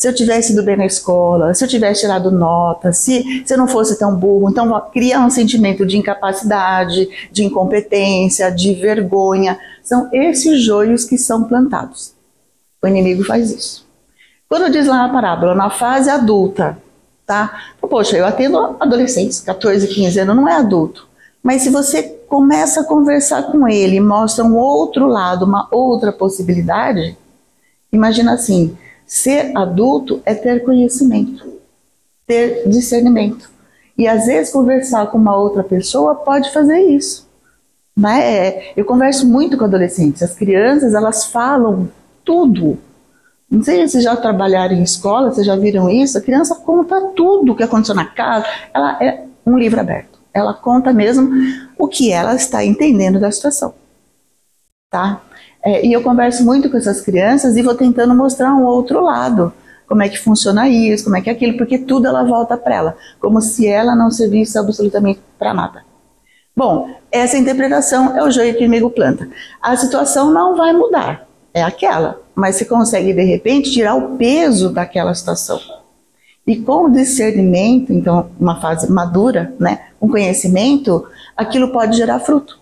[0.00, 3.58] Se eu tivesse ido bem na escola, se eu tivesse tirado nota, se, se eu
[3.58, 9.58] não fosse tão burro, então cria um sentimento de incapacidade, de incompetência, de vergonha.
[9.82, 12.14] São esses joios que são plantados.
[12.82, 13.86] O inimigo faz isso.
[14.48, 16.78] Quando diz lá na parábola, na fase adulta,
[17.26, 17.60] tá?
[17.78, 21.06] Poxa, eu atendo adolescentes, 14, 15 anos, não é adulto.
[21.42, 27.18] Mas se você começa a conversar com ele mostra um outro lado, uma outra possibilidade,
[27.92, 28.74] imagina assim:
[29.10, 31.52] ser adulto é ter conhecimento,
[32.26, 33.50] ter discernimento.
[33.98, 37.28] E às vezes conversar com uma outra pessoa pode fazer isso.
[37.98, 38.72] Né?
[38.76, 40.22] Eu converso muito com adolescentes.
[40.22, 41.88] As crianças elas falam
[42.24, 42.78] tudo
[43.50, 46.16] não sei se já trabalharam em escola, vocês já viram isso.
[46.16, 48.46] A criança conta tudo o que aconteceu na casa.
[48.72, 50.20] Ela é um livro aberto.
[50.32, 51.28] Ela conta mesmo
[51.76, 53.74] o que ela está entendendo da situação.
[54.88, 55.20] Tá?
[55.62, 59.52] É, e eu converso muito com essas crianças e vou tentando mostrar um outro lado.
[59.86, 62.74] Como é que funciona isso, como é que é aquilo, porque tudo ela volta para
[62.74, 62.96] ela.
[63.18, 65.82] Como se ela não servisse absolutamente para nada.
[66.56, 69.28] Bom, essa interpretação é o joio que o inimigo planta.
[69.60, 74.70] A situação não vai mudar é aquela, mas você consegue de repente tirar o peso
[74.70, 75.60] daquela situação.
[76.46, 82.58] E com o discernimento, então, uma fase madura, né, com conhecimento, aquilo pode gerar fruto.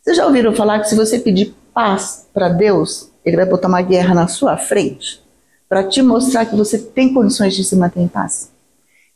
[0.00, 3.82] Vocês já ouviram falar que se você pedir paz para Deus, ele vai botar uma
[3.82, 5.22] guerra na sua frente
[5.68, 8.50] para te mostrar que você tem condições de se manter em paz?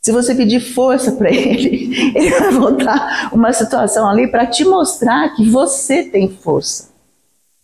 [0.01, 5.35] Se você pedir força para ele, ele vai botar uma situação ali para te mostrar
[5.35, 6.95] que você tem força.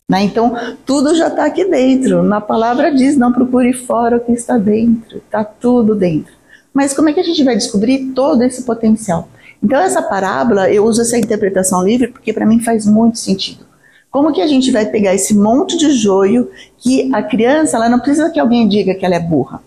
[0.10, 0.24] Né?
[0.24, 0.54] Então,
[0.86, 2.22] tudo já está aqui dentro.
[2.22, 5.20] Na palavra diz: não procure fora o que está dentro.
[5.20, 6.34] Está tudo dentro.
[6.74, 9.30] Mas como é que a gente vai descobrir todo esse potencial?
[9.64, 13.66] Então, essa parábola, eu uso essa interpretação livre porque para mim faz muito sentido.
[14.12, 17.98] Como que a gente vai pegar esse monte de joio que a criança, ela não
[17.98, 19.64] precisa que alguém diga que ela é burra.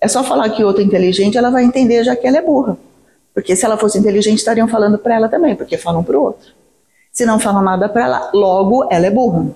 [0.00, 2.42] É só falar que o outro é inteligente, ela vai entender já que ela é
[2.42, 2.78] burra.
[3.34, 6.52] Porque se ela fosse inteligente, estariam falando para ela também, porque falam para o outro.
[7.12, 9.48] Se não falam nada para ela, logo ela é burra.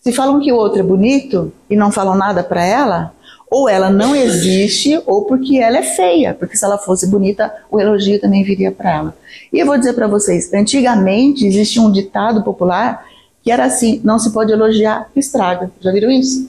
[0.00, 3.12] Se falam que o outro é bonito e não falam nada para ela,
[3.50, 7.80] ou ela não existe, ou porque ela é feia, porque se ela fosse bonita, o
[7.80, 9.16] elogio também viria para ela.
[9.52, 13.04] E eu vou dizer para vocês, antigamente existia um ditado popular
[13.42, 15.70] que era assim: não se pode elogiar que estraga.
[15.80, 16.48] Já viram isso?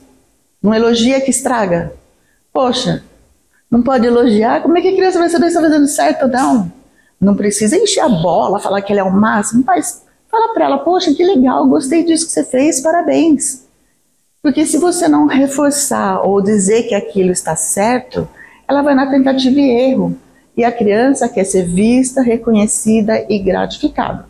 [0.61, 1.93] Não elogia que estraga.
[2.51, 3.03] Poxa,
[3.69, 4.61] não pode elogiar?
[4.61, 6.71] Como é que a criança vai saber se está fazendo certo ou não?
[7.19, 10.77] Não precisa encher a bola, falar que ele é o máximo, mas fala para ela:
[10.79, 13.63] poxa, que legal, gostei disso que você fez, parabéns.
[14.41, 18.27] Porque se você não reforçar ou dizer que aquilo está certo,
[18.67, 20.17] ela vai na tentativa e erro.
[20.55, 24.27] E a criança quer ser vista, reconhecida e gratificada.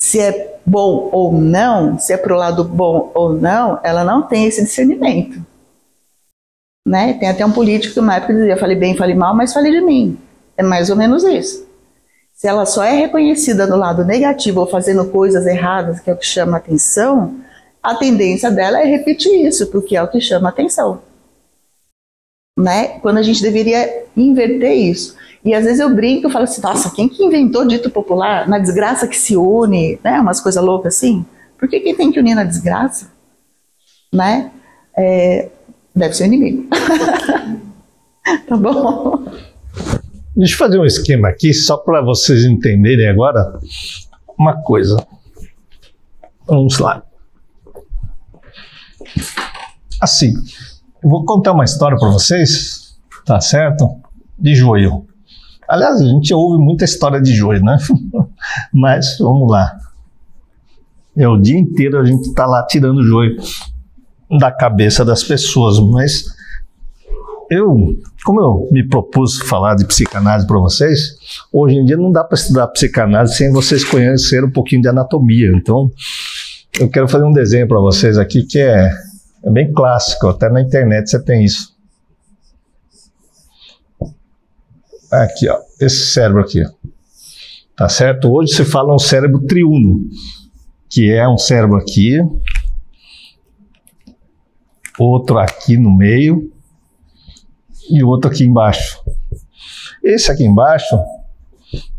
[0.00, 4.22] Se é bom ou não, se é para o lado bom ou não, ela não
[4.22, 5.44] tem esse discernimento.
[6.86, 7.14] Né?
[7.14, 9.80] Tem até um político que uma época dizia: falei bem, falei mal, mas falei de
[9.80, 10.18] mim.
[10.56, 11.68] É mais ou menos isso.
[12.32, 16.16] Se ela só é reconhecida no lado negativo ou fazendo coisas erradas, que é o
[16.16, 17.34] que chama atenção,
[17.82, 21.02] a tendência dela é repetir isso, porque é o que chama atenção.
[22.58, 22.98] Né?
[23.00, 25.16] Quando a gente deveria inverter isso.
[25.44, 28.46] E às vezes eu brinco e falo assim, nossa, quem que inventou dito popular?
[28.46, 30.20] Na desgraça que se une, né?
[30.20, 31.24] Umas coisas loucas assim.
[31.58, 33.10] Por que quem tem que unir na desgraça?
[34.12, 34.50] Né?
[34.96, 35.48] É,
[35.94, 36.68] deve ser o inimigo.
[38.46, 39.24] tá bom?
[40.36, 43.58] Deixa eu fazer um esquema aqui, só para vocês entenderem agora
[44.38, 44.96] uma coisa.
[46.46, 47.02] Vamos lá.
[50.00, 50.34] Assim,
[51.02, 53.88] eu vou contar uma história para vocês, tá certo?
[54.38, 55.06] De joio.
[55.68, 57.78] Aliás, a gente ouve muita história de joio, né?
[58.72, 59.78] Mas vamos lá.
[61.16, 63.36] É o dia inteiro a gente está lá tirando joio
[64.38, 66.24] da cabeça das pessoas, mas
[67.50, 71.16] eu, como eu me propus falar de psicanálise para vocês,
[71.52, 75.50] hoje em dia não dá para estudar psicanálise sem vocês conhecerem um pouquinho de anatomia.
[75.52, 75.90] Então,
[76.78, 78.88] eu quero fazer um desenho para vocês aqui que é,
[79.42, 81.74] é bem clássico, até na internet você tem isso.
[85.10, 86.62] Aqui, ó, esse cérebro aqui.
[87.76, 88.30] Tá certo?
[88.30, 90.00] Hoje se fala um cérebro triuno,
[90.88, 92.18] que é um cérebro aqui,
[94.98, 96.52] outro aqui no meio
[97.88, 99.02] e outro aqui embaixo.
[100.02, 100.96] Esse aqui embaixo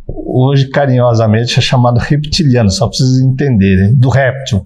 [0.07, 4.65] hoje carinhosamente é chamado reptiliano, só para vocês entenderem, do réptil.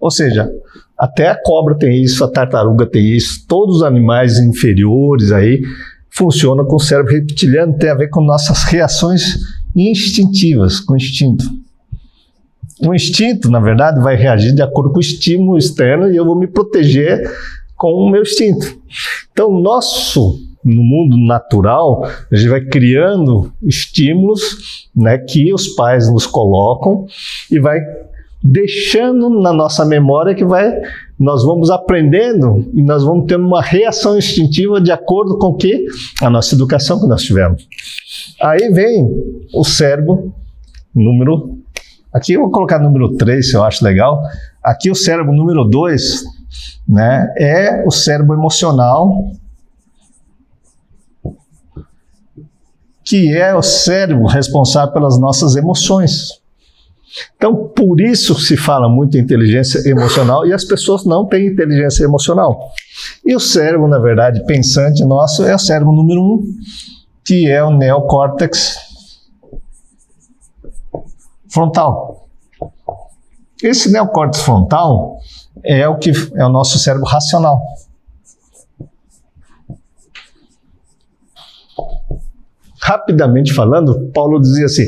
[0.00, 0.50] Ou seja,
[0.98, 5.60] até a cobra tem isso, a tartaruga tem isso, todos os animais inferiores aí
[6.10, 9.36] funcionam com o cérebro reptiliano, tem a ver com nossas reações
[9.74, 11.44] instintivas, com instinto.
[12.80, 16.38] O instinto, na verdade, vai reagir de acordo com o estímulo externo e eu vou
[16.38, 17.20] me proteger
[17.76, 18.78] com o meu instinto.
[19.32, 26.26] Então, nosso no mundo natural, a gente vai criando estímulos né, que os pais nos
[26.26, 27.06] colocam
[27.50, 27.78] e vai
[28.44, 30.70] deixando na nossa memória que vai
[31.18, 35.86] nós vamos aprendendo e nós vamos tendo uma reação instintiva de acordo com que
[36.20, 37.66] a nossa educação que nós tivemos.
[38.42, 39.08] Aí vem
[39.54, 40.34] o cérebro
[40.94, 41.58] número
[42.12, 44.20] aqui eu vou colocar número 3, se eu acho legal.
[44.62, 46.24] Aqui o cérebro número 2,
[46.86, 49.24] né, é o cérebro emocional
[53.02, 56.43] que é o cérebro responsável pelas nossas emoções.
[57.36, 62.04] Então, por isso se fala muito em inteligência emocional e as pessoas não têm inteligência
[62.04, 62.72] emocional.
[63.24, 66.44] E o cérebro, na verdade, pensante nosso é o cérebro número um,
[67.24, 68.76] que é o neocórtex
[71.48, 72.28] frontal.
[73.62, 75.18] Esse neocórtex frontal
[75.62, 77.60] é o que é o nosso cérebro racional.
[82.84, 84.84] rapidamente falando, Paulo dizia assim: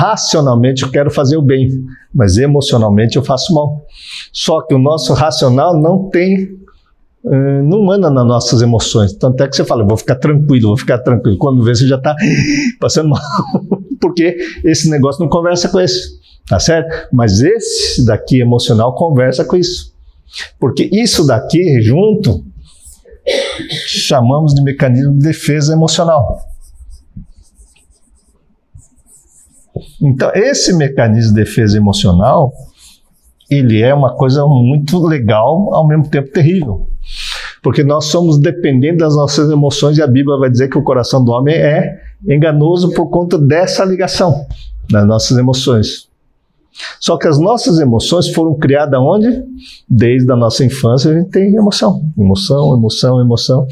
[0.00, 1.68] racionalmente eu quero fazer o bem,
[2.14, 3.84] mas emocionalmente eu faço mal.
[4.32, 6.58] Só que o nosso racional não tem,
[7.26, 9.12] eh, não anda nas nossas emoções.
[9.12, 11.36] Tanto é que você fala, vou ficar tranquilo, vou ficar tranquilo.
[11.36, 12.16] Quando vê, você já está
[12.80, 13.20] passando mal,
[14.00, 17.08] porque esse negócio não conversa com esse, tá certo?
[17.12, 19.92] Mas esse daqui emocional conversa com isso.
[20.58, 22.42] Porque isso daqui junto
[23.86, 26.49] chamamos de mecanismo de defesa emocional.
[30.00, 32.52] Então, esse mecanismo de defesa emocional,
[33.50, 36.88] ele é uma coisa muito legal, ao mesmo tempo terrível.
[37.62, 41.24] Porque nós somos dependentes das nossas emoções e a Bíblia vai dizer que o coração
[41.24, 44.46] do homem é enganoso por conta dessa ligação
[44.90, 46.08] das nossas emoções.
[46.98, 49.42] Só que as nossas emoções foram criadas onde?
[49.88, 53.66] Desde a nossa infância a gente tem emoção, emoção, emoção, emoção.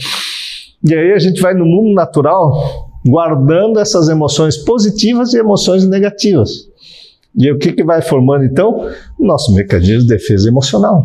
[0.84, 6.68] E aí a gente vai no mundo natural guardando essas emoções positivas e emoções negativas.
[7.36, 8.88] E o que, que vai formando então?
[9.18, 11.04] Nosso mecanismo de defesa emocional.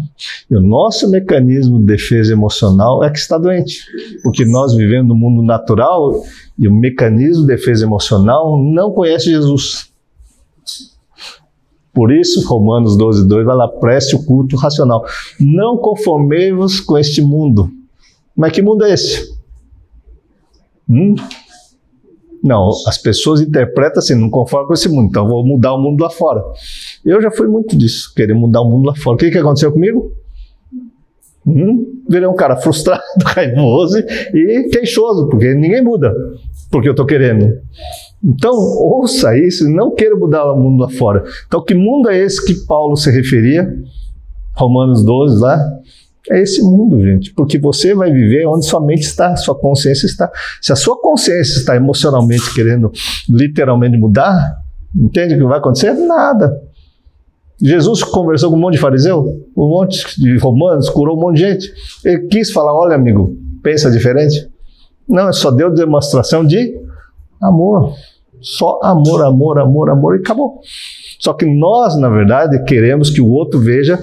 [0.49, 3.86] E o nosso mecanismo de defesa emocional é que está doente.
[4.24, 6.24] Porque nós vivemos no mundo natural
[6.58, 9.91] e o mecanismo de defesa emocional não conhece Jesus.
[11.93, 15.06] Por isso, Romanos 12, 2 vai lá, preste o culto racional.
[15.39, 17.70] Não conformei-vos com este mundo.
[18.36, 19.32] Mas que mundo é esse?
[20.89, 21.14] Hum?
[22.43, 26.01] Não, as pessoas interpretam assim, não conformo com esse mundo, então vou mudar o mundo
[26.01, 26.43] lá fora.
[27.05, 29.15] Eu já fui muito disso, querer mudar o mundo lá fora.
[29.15, 30.11] O que, que aconteceu comigo?
[31.47, 36.13] Hum, virei um cara frustrado, raivoso e queixoso, porque ninguém muda,
[36.69, 37.47] porque eu estou querendo.
[38.21, 41.23] Então, ouça isso não queira mudar o mundo lá fora.
[41.47, 43.73] Então, que mundo é esse que Paulo se referia?
[44.53, 45.59] Romanos 12 lá.
[46.32, 50.32] É esse mundo, gente, porque você vai viver onde sua mente está, sua consciência está.
[50.61, 52.91] Se a sua consciência está emocionalmente querendo
[53.30, 54.57] literalmente mudar,
[54.95, 55.93] entende o que vai acontecer?
[55.93, 56.53] Nada.
[57.61, 61.41] Jesus conversou com um monte de fariseu, um monte de romanos, curou um monte de
[61.41, 61.74] gente.
[62.05, 64.49] Ele quis falar: olha, amigo, pensa diferente.
[65.07, 66.74] Não, só deu demonstração de
[67.41, 67.93] amor.
[68.41, 70.59] Só amor, amor, amor, amor e acabou.
[71.19, 73.97] Só que nós, na verdade, queremos que o outro veja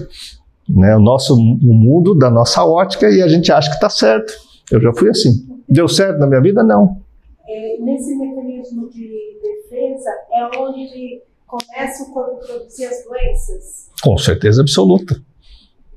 [0.74, 4.32] né, o nosso o mundo da nossa ótica e a gente acha que está certo.
[4.70, 5.46] Eu já fui assim.
[5.68, 6.62] Deu certo na minha vida?
[6.62, 7.00] Não.
[7.48, 13.90] É, nesse mecanismo de defesa é onde começa o corpo a produzir as doenças?
[14.02, 15.20] Com certeza absoluta.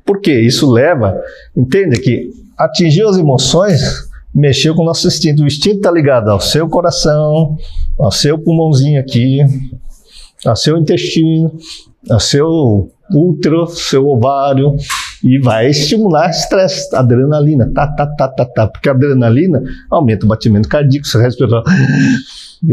[0.06, 1.22] Porque isso leva,
[1.56, 5.44] entende que atingir as emoções mexeu com o nosso instinto.
[5.44, 7.58] O instinto está ligado ao seu coração,
[8.00, 9.40] ao seu pulmãozinho aqui,
[10.46, 11.56] ao seu intestino,
[12.10, 14.76] ao seu útero, seu ovário,
[15.24, 20.30] e vai estimular estresse, adrenalina, tá, tá, tá, tá, tá, porque a adrenalina aumenta o
[20.30, 21.64] batimento cardíaco, você respira,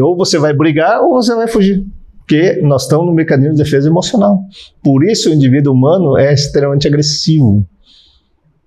[0.00, 1.84] ou você vai brigar ou você vai fugir,
[2.18, 4.40] porque nós estamos no mecanismo de defesa emocional.
[4.82, 7.66] Por isso o indivíduo humano é extremamente agressivo.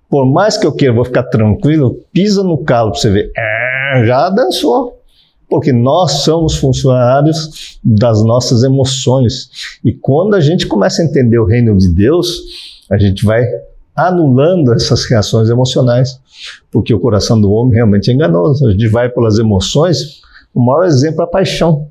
[0.10, 4.06] Por mais que eu queira, vou ficar tranquilo, pisa no calo para você ver, é,
[4.06, 5.03] já dançou
[5.54, 9.78] porque nós somos funcionários das nossas emoções.
[9.86, 12.28] E quando a gente começa a entender o reino de Deus,
[12.90, 13.46] a gente vai
[13.96, 16.20] anulando essas reações emocionais,
[16.72, 18.68] porque o coração do homem realmente é enganoso.
[18.68, 20.22] A gente vai pelas emoções,
[20.56, 21.88] o maior exemplo é a paixão.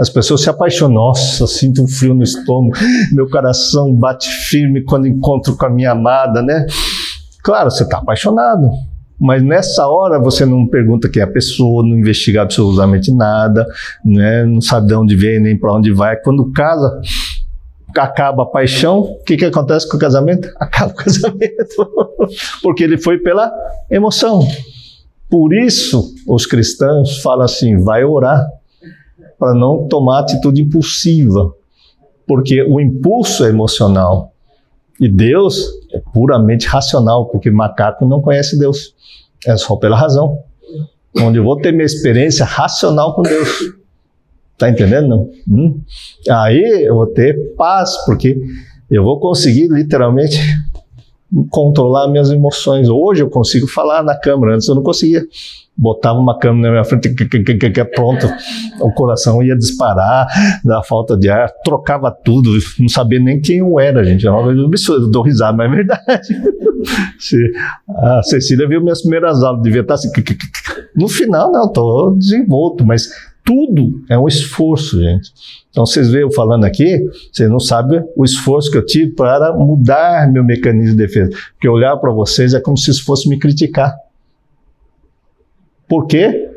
[0.00, 2.74] As pessoas se apaixonam, nossa, sinto um frio no estômago,
[3.12, 6.66] meu coração bate firme quando encontro com a minha amada, né?
[7.44, 8.72] Claro, você está apaixonado,
[9.20, 13.66] mas nessa hora você não pergunta quem é a pessoa, não investiga absolutamente nada,
[14.04, 14.44] né?
[14.44, 16.16] não sabe de onde vem nem para onde vai.
[16.16, 17.00] Quando casa,
[17.96, 20.48] acaba a paixão, o que, que acontece com o casamento?
[20.60, 21.90] Acaba o casamento,
[22.62, 23.52] porque ele foi pela
[23.90, 24.46] emoção.
[25.30, 28.46] Por isso, os cristãos falam assim: vai orar
[29.38, 31.52] para não tomar atitude impulsiva,
[32.26, 34.32] porque o impulso é emocional.
[35.00, 38.94] E Deus é puramente racional, porque macaco não conhece Deus.
[39.46, 40.38] É só pela razão.
[41.20, 43.78] Onde eu vou ter minha experiência racional com Deus.
[44.56, 45.08] Tá entendendo?
[45.08, 45.30] Não?
[45.48, 45.80] Hum?
[46.28, 48.36] Aí eu vou ter paz, porque
[48.90, 50.40] eu vou conseguir literalmente
[51.50, 52.88] controlar minhas emoções.
[52.88, 55.22] Hoje eu consigo falar na câmera, antes eu não conseguia
[55.78, 57.14] botava uma câmera na minha frente,
[57.94, 58.26] pronto,
[58.80, 60.26] o coração ia disparar
[60.64, 62.50] da falta de ar, trocava tudo,
[62.80, 64.26] não sabia nem quem eu era, gente.
[64.26, 66.28] É uma absurda, dou risada, mas é verdade.
[67.96, 70.10] a Cecília viu minhas primeiras aulas, devia estar assim.
[70.96, 73.08] No final, não, estou desenvolto, mas
[73.48, 75.32] tudo é um esforço, gente.
[75.70, 79.54] Então, vocês veem eu falando aqui, vocês não sabem o esforço que eu tive para
[79.54, 81.30] mudar meu mecanismo de defesa.
[81.54, 83.96] Porque olhar para vocês é como se isso fosse me criticar.
[85.88, 86.50] Por quê?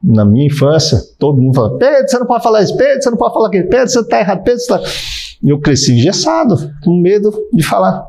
[0.00, 3.18] Na minha infância, todo mundo falava: Pedro, você não pode falar isso, Pedro, você não
[3.18, 5.38] pode falar aquilo, Pedro, você está errado, Pedro, você está.
[5.42, 6.54] Eu cresci engessado,
[6.84, 8.06] com medo de falar.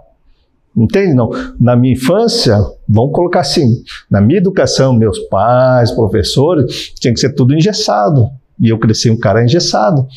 [0.78, 1.16] Entende?
[1.16, 1.32] Não.
[1.60, 2.56] Na minha infância,
[2.92, 8.30] vamos colocar assim: na minha educação, meus pais, professores, tinha que ser tudo engessado.
[8.60, 10.08] E eu cresci um cara engessado.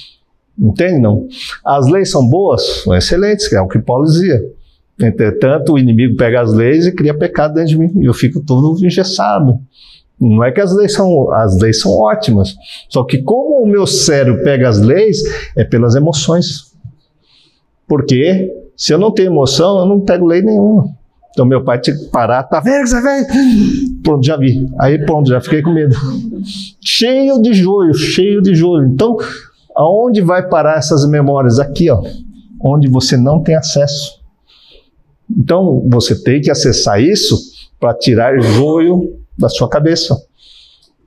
[0.59, 1.01] Entende?
[1.01, 1.27] Não.
[1.65, 2.63] As leis são boas?
[2.83, 4.41] São excelentes, é o que Paulo dizia.
[5.01, 7.93] Entretanto, o inimigo pega as leis e cria pecado dentro de mim.
[8.03, 9.59] E eu fico todo engessado.
[10.21, 12.55] Não é que as leis são, as leis são ótimas.
[12.89, 15.19] Só que como o meu cérebro pega as leis,
[15.57, 16.73] é pelas emoções.
[17.89, 20.89] Porque se eu não tenho emoção, eu não pego lei nenhuma.
[21.35, 23.27] Então meu pai tinha que parar, tá vendo que você fez?
[24.05, 24.67] Pronto, já vi.
[24.79, 25.95] Aí pronto, já fiquei com medo.
[26.81, 28.87] cheio de joio, cheio de joio.
[28.87, 29.17] Então,
[29.75, 31.59] aonde vai parar essas memórias?
[31.59, 32.01] Aqui, ó.
[32.63, 34.21] Onde você não tem acesso.
[35.29, 37.37] Então, você tem que acessar isso
[37.81, 40.17] para tirar joio da sua cabeça.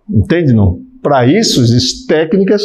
[0.09, 0.81] Entende não?
[1.01, 2.63] Para isso existem técnicas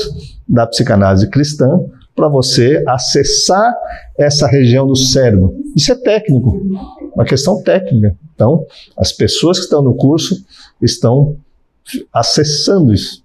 [0.49, 1.69] da psicanálise cristã
[2.15, 3.73] para você acessar
[4.19, 5.55] essa região do cérebro.
[5.77, 6.61] Isso é técnico,
[7.15, 8.17] uma questão técnica.
[8.35, 10.45] Então, as pessoas que estão no curso
[10.81, 11.37] estão
[12.13, 13.23] acessando isso.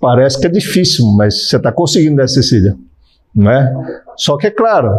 [0.00, 2.76] Parece que é difícil, mas você está conseguindo, né, Cecília?
[3.34, 3.72] Não é?
[4.16, 4.90] Só que é claro,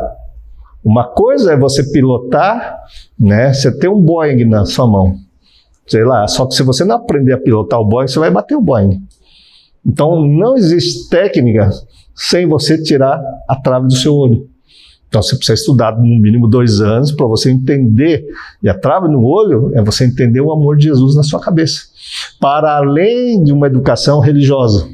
[0.84, 2.78] uma coisa é você pilotar,
[3.18, 3.54] né?
[3.54, 5.16] Você ter um Boeing na sua mão,
[5.88, 6.28] sei lá.
[6.28, 9.02] Só que se você não aprender a pilotar o Boeing, você vai bater o Boeing.
[9.86, 11.70] Então não existe técnica
[12.16, 14.50] sem você tirar a trave do seu olho.
[15.14, 18.26] Então você precisa estudar no mínimo dois anos para você entender.
[18.64, 21.82] E a trave no olho é você entender o amor de Jesus na sua cabeça.
[22.42, 24.90] Para além de uma educação religiosa.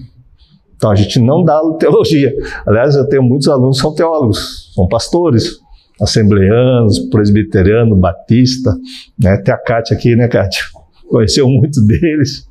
[0.75, 2.33] Então a gente não dá teologia.
[2.67, 5.57] Aliás, eu tenho muitos alunos que são teólogos, são pastores,
[6.01, 8.75] assembleanos, presbiteriano, batista.
[9.17, 9.37] Né?
[9.37, 10.63] Tem a Kátia aqui, né, Kátia?
[11.09, 12.45] Conheceu muitos deles.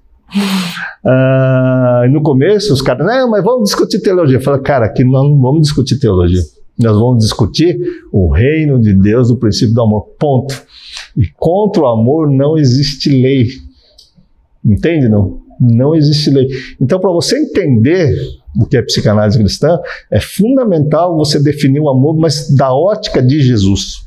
[1.05, 4.39] Ah, no começo, os caras, não, mas vamos discutir teologia.
[4.39, 6.43] Eu falei, cara, aqui nós não vamos discutir teologia.
[6.79, 7.79] Nós vamos discutir
[8.13, 10.03] o reino de Deus, o princípio do amor.
[10.19, 10.55] Ponto.
[11.17, 13.49] E contra o amor não existe lei.
[14.65, 15.41] Entende, não?
[15.61, 16.47] Não existe lei.
[16.81, 18.15] Então, para você entender
[18.57, 19.79] o que é psicanálise cristã,
[20.11, 24.07] é fundamental você definir o amor, mas da ótica de Jesus.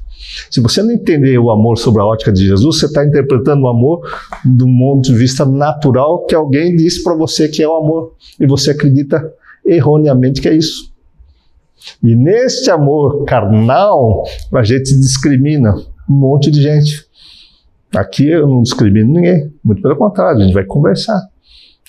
[0.50, 3.68] Se você não entender o amor sobre a ótica de Jesus, você está interpretando o
[3.68, 4.02] amor
[4.46, 8.46] do ponto de vista natural que alguém disse para você que é o amor e
[8.46, 9.22] você acredita
[9.66, 10.91] erroneamente que é isso.
[12.04, 14.24] E neste amor carnal,
[14.54, 15.74] a gente discrimina
[16.10, 17.06] um monte de gente.
[17.96, 21.22] Aqui eu não discrimino ninguém, muito pelo contrário, a gente vai conversar.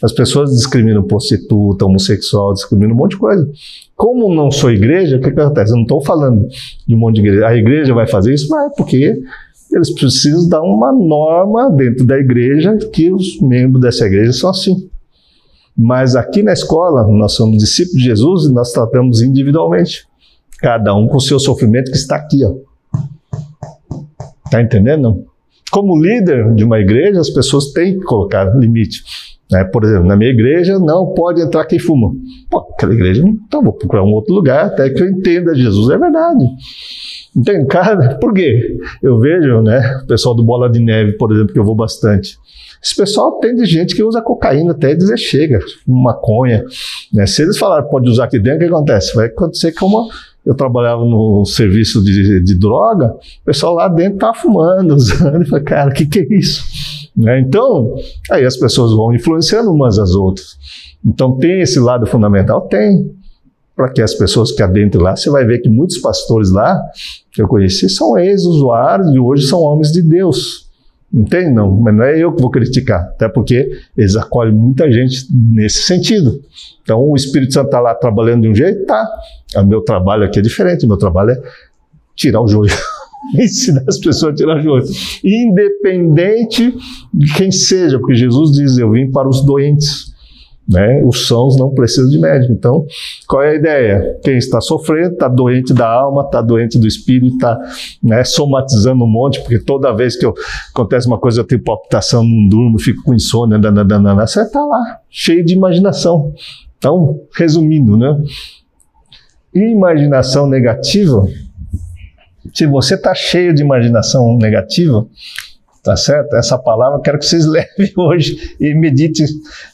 [0.03, 3.49] As pessoas discriminam prostituta, homossexual, discriminam um monte de coisa.
[3.95, 5.71] Como não sou igreja, o que, que acontece?
[5.71, 6.49] Eu não estou falando
[6.87, 7.47] de um monte de igreja.
[7.47, 8.49] A igreja vai fazer isso?
[8.49, 9.17] Vai, porque
[9.71, 14.91] eles precisam dar uma norma dentro da igreja que os membros dessa igreja são assim.
[15.83, 20.07] Mas aqui na escola, nós somos discípulos de Jesus e nós tratamos individualmente.
[20.61, 22.55] Cada um com o seu sofrimento que está aqui, ó.
[24.49, 25.25] Tá entendendo?
[25.73, 29.03] Como líder de uma igreja, as pessoas têm que colocar limite.
[29.51, 29.65] Né?
[29.65, 32.13] Por exemplo, na minha igreja não pode entrar quem fuma.
[32.49, 35.91] Pô, aquela igreja, então vou procurar um outro lugar até que eu entenda Jesus.
[35.91, 36.45] É verdade.
[37.35, 37.67] Entende?
[37.67, 38.79] Cara, por quê?
[39.03, 42.39] Eu vejo, né, o pessoal do Bola de Neve, por exemplo, que eu vou bastante.
[42.83, 46.65] Esse pessoal tem de gente que usa cocaína até dizer chega, maconha.
[47.13, 47.27] Né?
[47.27, 49.15] Se eles falarem pode usar aqui dentro, o que acontece?
[49.15, 50.11] Vai acontecer como
[50.45, 55.43] eu trabalhava no serviço de, de droga, o pessoal lá dentro tá fumando, usando.
[55.43, 56.65] Eu falei, cara, o que, que é isso?
[57.17, 57.41] Né?
[57.41, 57.95] Então,
[58.31, 60.57] aí as pessoas vão influenciando umas às outras.
[61.05, 62.63] Então, tem esse lado fundamental?
[62.63, 63.15] Tem.
[63.77, 66.79] Para que as pessoas que adentrem lá, você vai ver que muitos pastores lá,
[67.31, 70.69] que eu conheci, são ex-usuários e hoje são homens de Deus.
[71.13, 71.51] Entende?
[71.51, 75.83] Não, mas não é eu que vou criticar, até porque eles acolhem muita gente nesse
[75.83, 76.41] sentido.
[76.83, 79.07] Então, o Espírito Santo está lá trabalhando de um jeito, tá.
[79.57, 81.43] O meu trabalho aqui é diferente, o meu trabalho é
[82.17, 82.71] tirar o joio.
[83.39, 84.85] ensinar as pessoas a tirar joio.
[85.23, 86.75] Independente
[87.13, 90.12] de quem seja, porque Jesus diz: Eu vim para os doentes.
[90.69, 91.03] Né?
[91.05, 92.53] Os sãos não precisam de médico.
[92.53, 92.87] Então,
[93.27, 94.19] qual é a ideia?
[94.23, 97.59] Quem está sofrendo, está doente da alma, está doente do espírito, está
[98.03, 100.33] né, somatizando um monte, porque toda vez que eu,
[100.73, 105.01] acontece uma coisa, eu tenho palpitação, não durmo, fico com insônia, dananana, você está lá,
[105.11, 106.33] cheio de imaginação.
[106.79, 108.17] Então, resumindo, né?
[109.55, 111.23] Imaginação negativa
[112.53, 115.07] se você está cheio de imaginação negativa,
[115.83, 116.35] tá certo?
[116.37, 119.27] Essa palavra eu quero que vocês levem hoje e meditem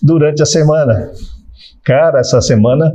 [0.03, 1.11] durante a semana.
[1.85, 2.93] Cara, essa semana,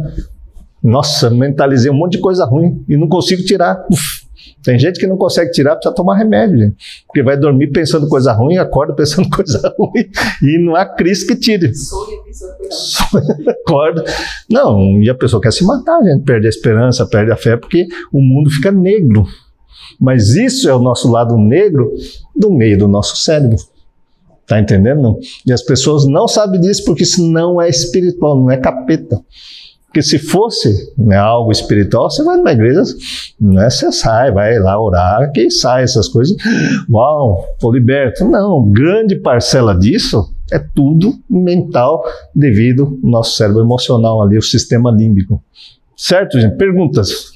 [0.82, 3.86] nossa, mentalizei um monte de coisa ruim e não consigo tirar.
[3.92, 4.24] Uf.
[4.64, 6.78] Tem gente que não consegue tirar, precisa tomar remédio, gente.
[7.06, 10.10] Porque vai dormir pensando coisa ruim, acorda pensando coisa ruim.
[10.42, 11.72] E não há crise que tire.
[13.50, 14.04] acorda.
[14.50, 16.24] Não, e a pessoa quer se matar, gente.
[16.24, 19.26] Perde a esperança, perde a fé, porque o mundo fica negro.
[20.00, 21.94] Mas isso é o nosso lado negro
[22.36, 23.58] do meio do nosso cérebro.
[24.46, 25.18] Tá entendendo?
[25.46, 29.22] E as pessoas não sabem disso porque isso não é espiritual, não é capeta.
[29.94, 32.82] Porque se fosse né, algo espiritual, você vai numa igreja,
[33.40, 36.36] né, você sai, vai lá orar, que sai essas coisas.
[36.90, 38.26] Uau, estou liberto.
[38.26, 42.04] Não, grande parcela disso é tudo mental
[42.34, 45.40] devido ao nosso cérebro emocional ali, o sistema límbico.
[45.96, 46.58] Certo, gente?
[46.58, 47.33] Perguntas?